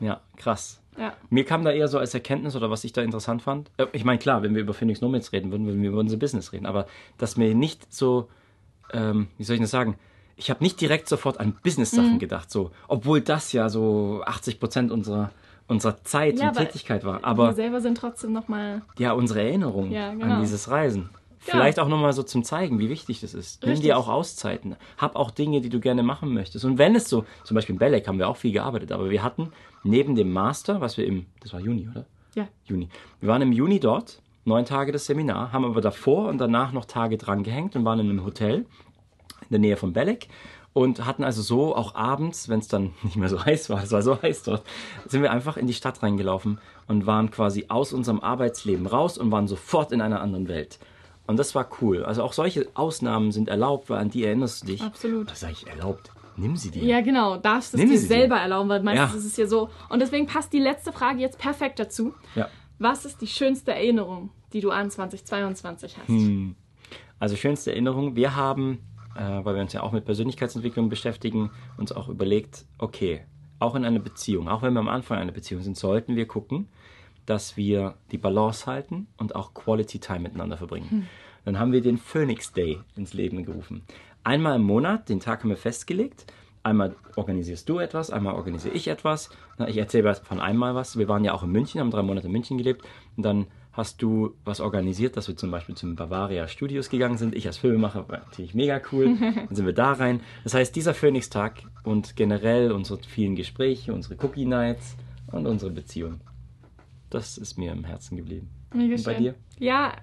Ja, 0.00 0.20
krass. 0.36 0.80
Ja. 0.98 1.14
Mir 1.30 1.44
kam 1.44 1.64
da 1.64 1.70
eher 1.70 1.88
so 1.88 1.98
als 1.98 2.12
Erkenntnis 2.14 2.56
oder 2.56 2.70
was 2.70 2.82
ich 2.84 2.92
da 2.92 3.02
interessant 3.02 3.42
fand. 3.42 3.70
äh, 3.76 3.86
Ich 3.92 4.04
meine, 4.04 4.18
klar, 4.18 4.42
wenn 4.42 4.54
wir 4.54 4.62
über 4.62 4.74
Phoenix 4.74 5.00
Nomads 5.00 5.32
reden 5.32 5.50
würden, 5.52 5.66
würden 5.66 5.80
wir 5.82 5.90
über 5.90 6.00
unser 6.00 6.16
Business 6.16 6.52
reden. 6.52 6.66
Aber 6.66 6.86
dass 7.18 7.36
mir 7.36 7.54
nicht 7.54 7.92
so, 7.92 8.28
ähm, 8.92 9.28
wie 9.36 9.44
soll 9.44 9.54
ich 9.56 9.62
das 9.62 9.70
sagen? 9.70 9.96
Ich 10.36 10.50
habe 10.50 10.62
nicht 10.62 10.80
direkt 10.80 11.08
sofort 11.08 11.40
an 11.40 11.56
Business-Sachen 11.62 12.14
Mhm. 12.14 12.18
gedacht, 12.18 12.50
so, 12.50 12.70
obwohl 12.86 13.20
das 13.20 13.52
ja 13.52 13.68
so 13.68 14.22
80 14.24 14.60
Prozent 14.60 14.92
unserer, 14.92 15.30
unserer 15.66 16.02
Zeit 16.04 16.38
Ja, 16.38 16.48
und 16.48 16.56
Tätigkeit 16.56 17.04
war. 17.04 17.20
wir 17.20 17.24
Aber 17.24 17.52
selber 17.54 17.80
sind 17.80 17.98
trotzdem 17.98 18.32
nochmal. 18.32 18.82
ja, 18.98 19.12
unsere 19.12 19.42
Erinnerung 19.42 19.90
Ja, 19.90 20.12
genau. 20.12 20.36
an 20.36 20.40
dieses 20.40 20.70
Reisen. 20.70 21.10
Vielleicht 21.38 21.78
auch 21.78 21.88
nochmal 21.88 22.12
so 22.12 22.22
zum 22.22 22.44
Zeigen, 22.44 22.78
wie 22.78 22.88
wichtig 22.88 23.20
das 23.20 23.34
ist. 23.34 23.62
Nimm 23.62 23.70
Richtig. 23.70 23.86
dir 23.86 23.98
auch 23.98 24.08
Auszeiten. 24.08 24.76
Hab 24.96 25.16
auch 25.16 25.30
Dinge, 25.30 25.60
die 25.60 25.68
du 25.68 25.80
gerne 25.80 26.02
machen 26.02 26.34
möchtest. 26.34 26.64
Und 26.64 26.78
wenn 26.78 26.94
es 26.94 27.08
so, 27.08 27.24
zum 27.44 27.54
Beispiel 27.54 27.74
in 27.74 27.78
Belek 27.78 28.08
haben 28.08 28.18
wir 28.18 28.28
auch 28.28 28.36
viel 28.36 28.52
gearbeitet, 28.52 28.92
aber 28.92 29.10
wir 29.10 29.22
hatten 29.22 29.52
neben 29.84 30.14
dem 30.14 30.32
Master, 30.32 30.80
was 30.80 30.96
wir 30.96 31.06
im, 31.06 31.26
das 31.40 31.52
war 31.52 31.60
Juni, 31.60 31.88
oder? 31.88 32.06
Ja. 32.34 32.48
Juni. 32.64 32.88
Wir 33.20 33.28
waren 33.28 33.42
im 33.42 33.52
Juni 33.52 33.80
dort, 33.80 34.20
neun 34.44 34.64
Tage 34.64 34.92
das 34.92 35.06
Seminar, 35.06 35.52
haben 35.52 35.64
aber 35.64 35.80
davor 35.80 36.28
und 36.28 36.38
danach 36.38 36.72
noch 36.72 36.84
Tage 36.84 37.18
dran 37.18 37.42
gehängt 37.42 37.76
und 37.76 37.84
waren 37.84 38.00
in 38.00 38.10
einem 38.10 38.24
Hotel 38.24 38.66
in 39.42 39.48
der 39.50 39.60
Nähe 39.60 39.76
von 39.76 39.92
Belek 39.92 40.28
und 40.72 41.04
hatten 41.04 41.24
also 41.24 41.42
so 41.42 41.74
auch 41.74 41.94
abends, 41.94 42.48
wenn 42.48 42.60
es 42.60 42.68
dann 42.68 42.92
nicht 43.02 43.16
mehr 43.16 43.28
so 43.28 43.44
heiß 43.44 43.70
war, 43.70 43.82
es 43.82 43.92
war 43.92 44.02
so 44.02 44.20
heiß 44.20 44.42
dort, 44.44 44.62
sind 45.06 45.22
wir 45.22 45.32
einfach 45.32 45.56
in 45.56 45.66
die 45.66 45.74
Stadt 45.74 46.02
reingelaufen 46.02 46.58
und 46.86 47.06
waren 47.06 47.30
quasi 47.30 47.66
aus 47.68 47.92
unserem 47.92 48.20
Arbeitsleben 48.20 48.86
raus 48.86 49.18
und 49.18 49.30
waren 49.30 49.48
sofort 49.48 49.92
in 49.92 50.00
einer 50.00 50.20
anderen 50.20 50.48
Welt. 50.48 50.78
Und 51.28 51.36
das 51.38 51.54
war 51.54 51.68
cool. 51.80 52.04
Also 52.04 52.22
auch 52.22 52.32
solche 52.32 52.66
Ausnahmen 52.74 53.30
sind 53.32 53.48
erlaubt, 53.48 53.90
weil 53.90 53.98
an 53.98 54.08
die 54.10 54.24
erinnerst 54.24 54.62
du 54.62 54.66
dich. 54.66 54.82
Absolut. 54.82 55.30
Was 55.30 55.40
sage 55.40 55.52
ich 55.52 55.66
erlaubt? 55.68 56.10
Nimm 56.36 56.56
sie 56.56 56.70
dir. 56.70 56.82
Ja, 56.82 57.00
genau. 57.02 57.36
Darfst 57.36 57.74
es 57.74 57.78
Nehmen 57.78 57.92
dir 57.92 57.98
selber 57.98 58.36
erlauben, 58.36 58.68
weil 58.70 58.82
meistens 58.82 59.12
Ja. 59.12 59.18
ist 59.18 59.24
es 59.26 59.36
ja 59.36 59.46
so. 59.46 59.68
Und 59.90 60.00
deswegen 60.00 60.26
passt 60.26 60.52
die 60.52 60.58
letzte 60.58 60.90
Frage 60.90 61.20
jetzt 61.20 61.38
perfekt 61.38 61.78
dazu. 61.78 62.14
Ja. 62.34 62.48
Was 62.78 63.04
ist 63.04 63.20
die 63.20 63.26
schönste 63.26 63.72
Erinnerung, 63.72 64.30
die 64.52 64.60
du 64.60 64.70
an 64.70 64.90
2022 64.90 65.98
hast? 65.98 66.08
Hm. 66.08 66.54
Also 67.18 67.36
schönste 67.36 67.72
Erinnerung, 67.72 68.16
wir 68.16 68.34
haben, 68.34 68.78
äh, 69.16 69.44
weil 69.44 69.54
wir 69.56 69.60
uns 69.62 69.72
ja 69.74 69.82
auch 69.82 69.92
mit 69.92 70.06
Persönlichkeitsentwicklung 70.06 70.88
beschäftigen, 70.88 71.50
uns 71.76 71.92
auch 71.92 72.08
überlegt, 72.08 72.64
okay, 72.78 73.22
auch 73.58 73.74
in 73.74 73.84
einer 73.84 73.98
Beziehung, 73.98 74.48
auch 74.48 74.62
wenn 74.62 74.72
wir 74.72 74.80
am 74.80 74.88
Anfang 74.88 75.18
einer 75.18 75.32
Beziehung 75.32 75.62
sind, 75.62 75.76
sollten 75.76 76.16
wir 76.16 76.26
gucken, 76.26 76.68
dass 77.28 77.56
wir 77.56 77.94
die 78.10 78.18
Balance 78.18 78.66
halten 78.66 79.06
und 79.16 79.34
auch 79.36 79.52
Quality 79.54 79.98
Time 79.98 80.20
miteinander 80.20 80.56
verbringen. 80.56 81.08
Dann 81.44 81.58
haben 81.58 81.72
wir 81.72 81.80
den 81.80 81.98
Phoenix 81.98 82.52
Day 82.52 82.78
ins 82.96 83.12
Leben 83.14 83.44
gerufen. 83.44 83.82
Einmal 84.24 84.56
im 84.56 84.62
Monat, 84.62 85.08
den 85.08 85.20
Tag 85.20 85.42
haben 85.42 85.50
wir 85.50 85.56
festgelegt. 85.56 86.26
Einmal 86.62 86.96
organisierst 87.16 87.68
du 87.68 87.78
etwas, 87.78 88.10
einmal 88.10 88.34
organisiere 88.34 88.74
ich 88.74 88.88
etwas. 88.88 89.30
Na, 89.56 89.68
Ich 89.68 89.78
erzähle 89.78 90.14
von 90.14 90.40
einmal 90.40 90.74
was. 90.74 90.98
Wir 90.98 91.08
waren 91.08 91.24
ja 91.24 91.32
auch 91.32 91.42
in 91.42 91.50
München, 91.50 91.80
haben 91.80 91.90
drei 91.90 92.02
Monate 92.02 92.26
in 92.26 92.32
München 92.32 92.58
gelebt. 92.58 92.82
Und 93.16 93.22
dann 93.22 93.46
hast 93.72 94.02
du 94.02 94.34
was 94.44 94.60
organisiert, 94.60 95.16
dass 95.16 95.28
wir 95.28 95.36
zum 95.36 95.50
Beispiel 95.50 95.76
zum 95.76 95.96
Bavaria 95.96 96.48
Studios 96.48 96.90
gegangen 96.90 97.16
sind. 97.16 97.34
Ich 97.34 97.46
als 97.46 97.58
Filmemacher 97.58 98.08
war 98.08 98.18
natürlich 98.18 98.54
mega 98.54 98.80
cool. 98.90 99.16
Dann 99.20 99.54
sind 99.54 99.66
wir 99.66 99.72
da 99.72 99.92
rein. 99.92 100.20
Das 100.42 100.54
heißt, 100.54 100.74
dieser 100.74 100.94
Phoenix-Tag 100.94 101.62
und 101.84 102.16
generell 102.16 102.72
unsere 102.72 102.98
vielen 103.02 103.36
Gespräche, 103.36 103.94
unsere 103.94 104.16
Cookie 104.22 104.46
Nights 104.46 104.96
und 105.30 105.46
unsere 105.46 105.70
Beziehung. 105.70 106.20
Das 107.10 107.38
ist 107.38 107.56
mir 107.56 107.72
im 107.72 107.84
Herzen 107.84 108.16
geblieben. 108.16 108.50
Mega 108.72 108.96
Und 108.96 109.04
bei 109.04 109.14
dir? 109.14 109.34
Ja, 109.58 109.94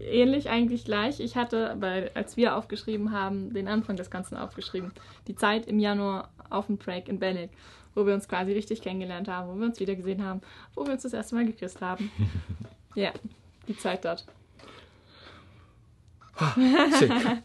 ähnlich 0.00 0.48
eigentlich 0.48 0.84
gleich. 0.84 1.20
Ich 1.20 1.36
hatte, 1.36 1.76
bei, 1.80 2.14
als 2.14 2.36
wir 2.36 2.56
aufgeschrieben 2.56 3.12
haben, 3.12 3.52
den 3.52 3.68
Anfang 3.68 3.96
des 3.96 4.10
Ganzen 4.10 4.36
aufgeschrieben. 4.36 4.92
Die 5.26 5.34
Zeit 5.34 5.66
im 5.66 5.80
Januar 5.80 6.30
auf 6.50 6.66
dem 6.66 6.78
Break 6.78 7.08
in 7.08 7.18
Belek, 7.18 7.50
wo 7.94 8.06
wir 8.06 8.14
uns 8.14 8.28
quasi 8.28 8.52
richtig 8.52 8.82
kennengelernt 8.82 9.28
haben, 9.28 9.48
wo 9.50 9.58
wir 9.58 9.66
uns 9.66 9.80
wiedergesehen 9.80 10.24
haben, 10.24 10.40
wo 10.74 10.84
wir 10.84 10.92
uns 10.92 11.02
das 11.02 11.12
erste 11.12 11.34
Mal 11.34 11.46
geküsst 11.46 11.80
haben. 11.80 12.10
ja, 12.94 13.12
die 13.66 13.76
Zeit 13.76 14.04
dort. 14.04 14.24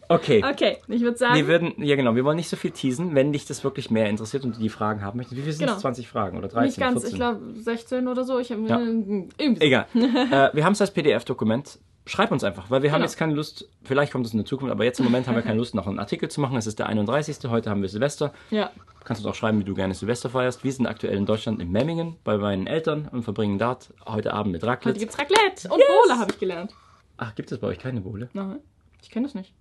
Okay. 0.08 0.42
Okay, 0.48 0.78
ich 0.88 1.02
würde 1.02 1.16
sagen, 1.18 1.34
Wir 1.36 1.46
würden, 1.46 1.74
ja 1.78 1.96
genau, 1.96 2.14
wir 2.14 2.24
wollen 2.24 2.36
nicht 2.36 2.48
so 2.48 2.56
viel 2.56 2.70
teasen, 2.70 3.14
wenn 3.14 3.32
dich 3.32 3.46
das 3.46 3.64
wirklich 3.64 3.90
mehr 3.90 4.08
interessiert 4.08 4.44
und 4.44 4.56
du 4.56 4.60
die 4.60 4.68
Fragen 4.68 5.02
haben 5.02 5.16
möchtest. 5.16 5.36
Wie 5.38 5.42
viel 5.42 5.52
sind 5.52 5.64
es? 5.66 5.70
Genau. 5.72 5.80
20 5.80 6.08
Fragen 6.08 6.38
oder 6.38 6.48
13? 6.48 6.66
nicht 6.66 6.78
ganz, 6.78 7.00
14? 7.02 7.10
ich 7.10 7.16
glaube 7.16 7.40
16 7.60 8.08
oder 8.08 8.24
so. 8.24 8.38
Ich 8.38 8.50
habe 8.52 8.62
Ja. 8.66 8.78
so. 8.78 9.28
Egal. 9.60 9.86
äh, 9.94 10.50
wir 10.54 10.64
haben 10.64 10.72
es 10.72 10.80
als 10.80 10.90
PDF-Dokument. 10.92 11.78
Schreib 12.06 12.30
uns 12.32 12.44
einfach, 12.44 12.70
weil 12.70 12.82
wir 12.82 12.90
haben 12.92 12.98
Genau. 12.98 13.06
jetzt 13.06 13.16
keine 13.16 13.32
Lust, 13.32 13.66
vielleicht 13.82 14.12
kommt 14.12 14.26
es 14.26 14.32
in 14.34 14.38
der 14.38 14.44
Zukunft, 14.44 14.70
aber 14.70 14.84
jetzt 14.84 14.98
im 14.98 15.06
Moment 15.06 15.26
haben 15.26 15.36
wir 15.36 15.42
keine 15.42 15.56
Lust, 15.56 15.74
noch 15.74 15.86
einen 15.86 15.98
Artikel 15.98 16.28
zu 16.30 16.38
machen. 16.42 16.54
Es 16.58 16.66
ist 16.66 16.78
der 16.78 16.86
31. 16.86 17.38
Heute 17.48 17.70
haben 17.70 17.80
wir 17.80 17.88
Silvester. 17.88 18.34
Ja, 18.50 18.70
Du 19.00 19.06
kannst 19.08 19.22
uns 19.24 19.30
auch 19.30 19.34
schreiben, 19.34 19.58
wie 19.58 19.64
du 19.64 19.74
gerne 19.74 19.92
Silvester 19.94 20.28
feierst. 20.30 20.64
Wir 20.64 20.72
sind 20.72 20.86
aktuell 20.86 21.16
in 21.16 21.24
Deutschland 21.26 21.60
in 21.62 21.70
Memmingen 21.72 22.16
bei 22.24 22.36
meinen 22.38 22.66
Eltern 22.66 23.08
und 23.10 23.22
verbringen 23.22 23.58
dort 23.58 23.92
heute 24.06 24.32
Abend 24.34 24.52
mit 24.52 24.62
heute 24.62 24.70
Raclette. 24.72 24.98
gibt's 24.98 25.18
Raclette 25.18 25.68
und 25.70 25.78
Bowle 25.80 26.18
habe 26.18 26.30
ich 26.32 26.38
gelernt. 26.38 26.74
Ach, 27.16 27.34
gibt 27.34 27.52
es 27.52 27.58
bei 27.58 27.66
euch 27.68 27.78
keine 27.78 28.00
Bowle? 28.02 28.28
Nein, 28.34 28.60
ich 29.04 29.10
kenne 29.10 29.26
das 29.26 29.34
nicht. 29.34 29.52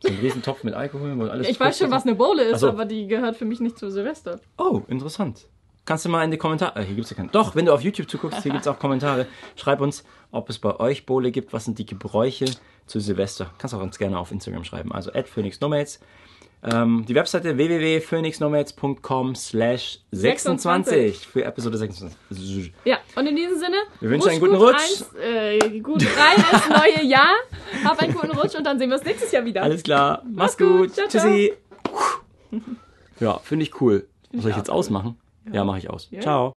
So 0.00 0.08
ein 0.08 0.18
Riesentopf 0.18 0.62
mit 0.62 0.74
Alkohol, 0.74 1.18
wo 1.18 1.24
alles 1.24 1.48
Ich 1.48 1.58
weiß 1.58 1.78
schon, 1.78 1.90
was 1.90 2.02
eine 2.04 2.14
Bowle 2.14 2.42
ist, 2.42 2.60
so. 2.60 2.68
aber 2.68 2.84
die 2.84 3.06
gehört 3.06 3.36
für 3.36 3.44
mich 3.44 3.60
nicht 3.60 3.78
zu 3.78 3.90
Silvester. 3.90 4.40
Oh, 4.58 4.82
interessant. 4.88 5.46
Kannst 5.84 6.04
du 6.04 6.08
mal 6.08 6.22
in 6.24 6.30
die 6.30 6.36
Kommentare. 6.36 6.78
Äh, 6.80 6.84
hier 6.84 6.94
gibt 6.96 7.06
es 7.06 7.10
ja 7.10 7.16
keinen. 7.16 7.30
Doch, 7.30 7.56
wenn 7.56 7.66
du 7.66 7.72
auf 7.72 7.82
YouTube 7.82 8.08
zuguckst, 8.10 8.42
hier 8.42 8.52
gibt 8.52 8.62
es 8.62 8.68
auch 8.68 8.78
Kommentare. 8.78 9.26
Schreib 9.56 9.80
uns, 9.80 10.04
ob 10.30 10.50
es 10.50 10.58
bei 10.58 10.78
euch 10.78 11.06
Bowle 11.06 11.32
gibt. 11.32 11.52
Was 11.52 11.64
sind 11.64 11.78
die 11.78 11.86
Gebräuche 11.86 12.46
zu 12.86 13.00
Silvester? 13.00 13.52
Kannst 13.58 13.74
auch 13.74 13.80
uns 13.80 13.98
gerne 13.98 14.18
auf 14.18 14.30
Instagram 14.30 14.64
schreiben. 14.64 14.92
Also 14.92 15.12
at 15.12 15.28
PhoenixNomads. 15.28 16.00
Ähm, 16.64 17.04
die 17.08 17.14
Webseite 17.16 17.56
www.phoenixnomads.com 17.56 19.34
slash 19.34 19.98
26 20.12 21.26
für 21.26 21.44
Episode 21.44 21.76
26. 21.76 22.72
Ja, 22.84 22.98
und 23.16 23.26
in 23.26 23.34
diesem 23.34 23.58
Sinne, 23.58 23.76
Wir 24.00 24.10
wünschen 24.10 24.30
einen 24.30 24.40
guten 24.40 24.56
gut 24.56 24.68
Rutsch. 24.68 24.74
Eins, 24.76 25.10
äh, 25.20 25.80
gut 25.80 26.04
rein 26.16 26.44
ins 26.52 26.68
neue 26.68 27.04
Jahr. 27.04 27.34
Hab 27.84 28.00
einen 28.00 28.14
guten 28.14 28.30
Rutsch 28.38 28.54
und 28.54 28.64
dann 28.64 28.78
sehen 28.78 28.90
wir 28.90 28.96
uns 28.96 29.04
nächstes 29.04 29.32
Jahr 29.32 29.44
wieder. 29.44 29.62
Alles 29.62 29.82
klar. 29.82 30.22
Mach's 30.24 30.36
Mach's 30.36 30.58
gut. 30.58 30.78
gut. 30.78 30.94
Ciao, 30.94 31.08
Tschüssi. 31.08 31.52
Ja, 33.18 33.38
finde 33.38 33.64
ich 33.64 33.80
cool. 33.80 34.06
Soll 34.32 34.50
ich 34.50 34.54
auch 34.54 34.58
jetzt 34.58 34.68
cool. 34.68 34.74
ausmachen? 34.76 35.18
Ja, 35.52 35.64
mache 35.64 35.78
ich 35.78 35.90
aus. 35.90 36.08
Ja. 36.10 36.20
Ciao. 36.20 36.50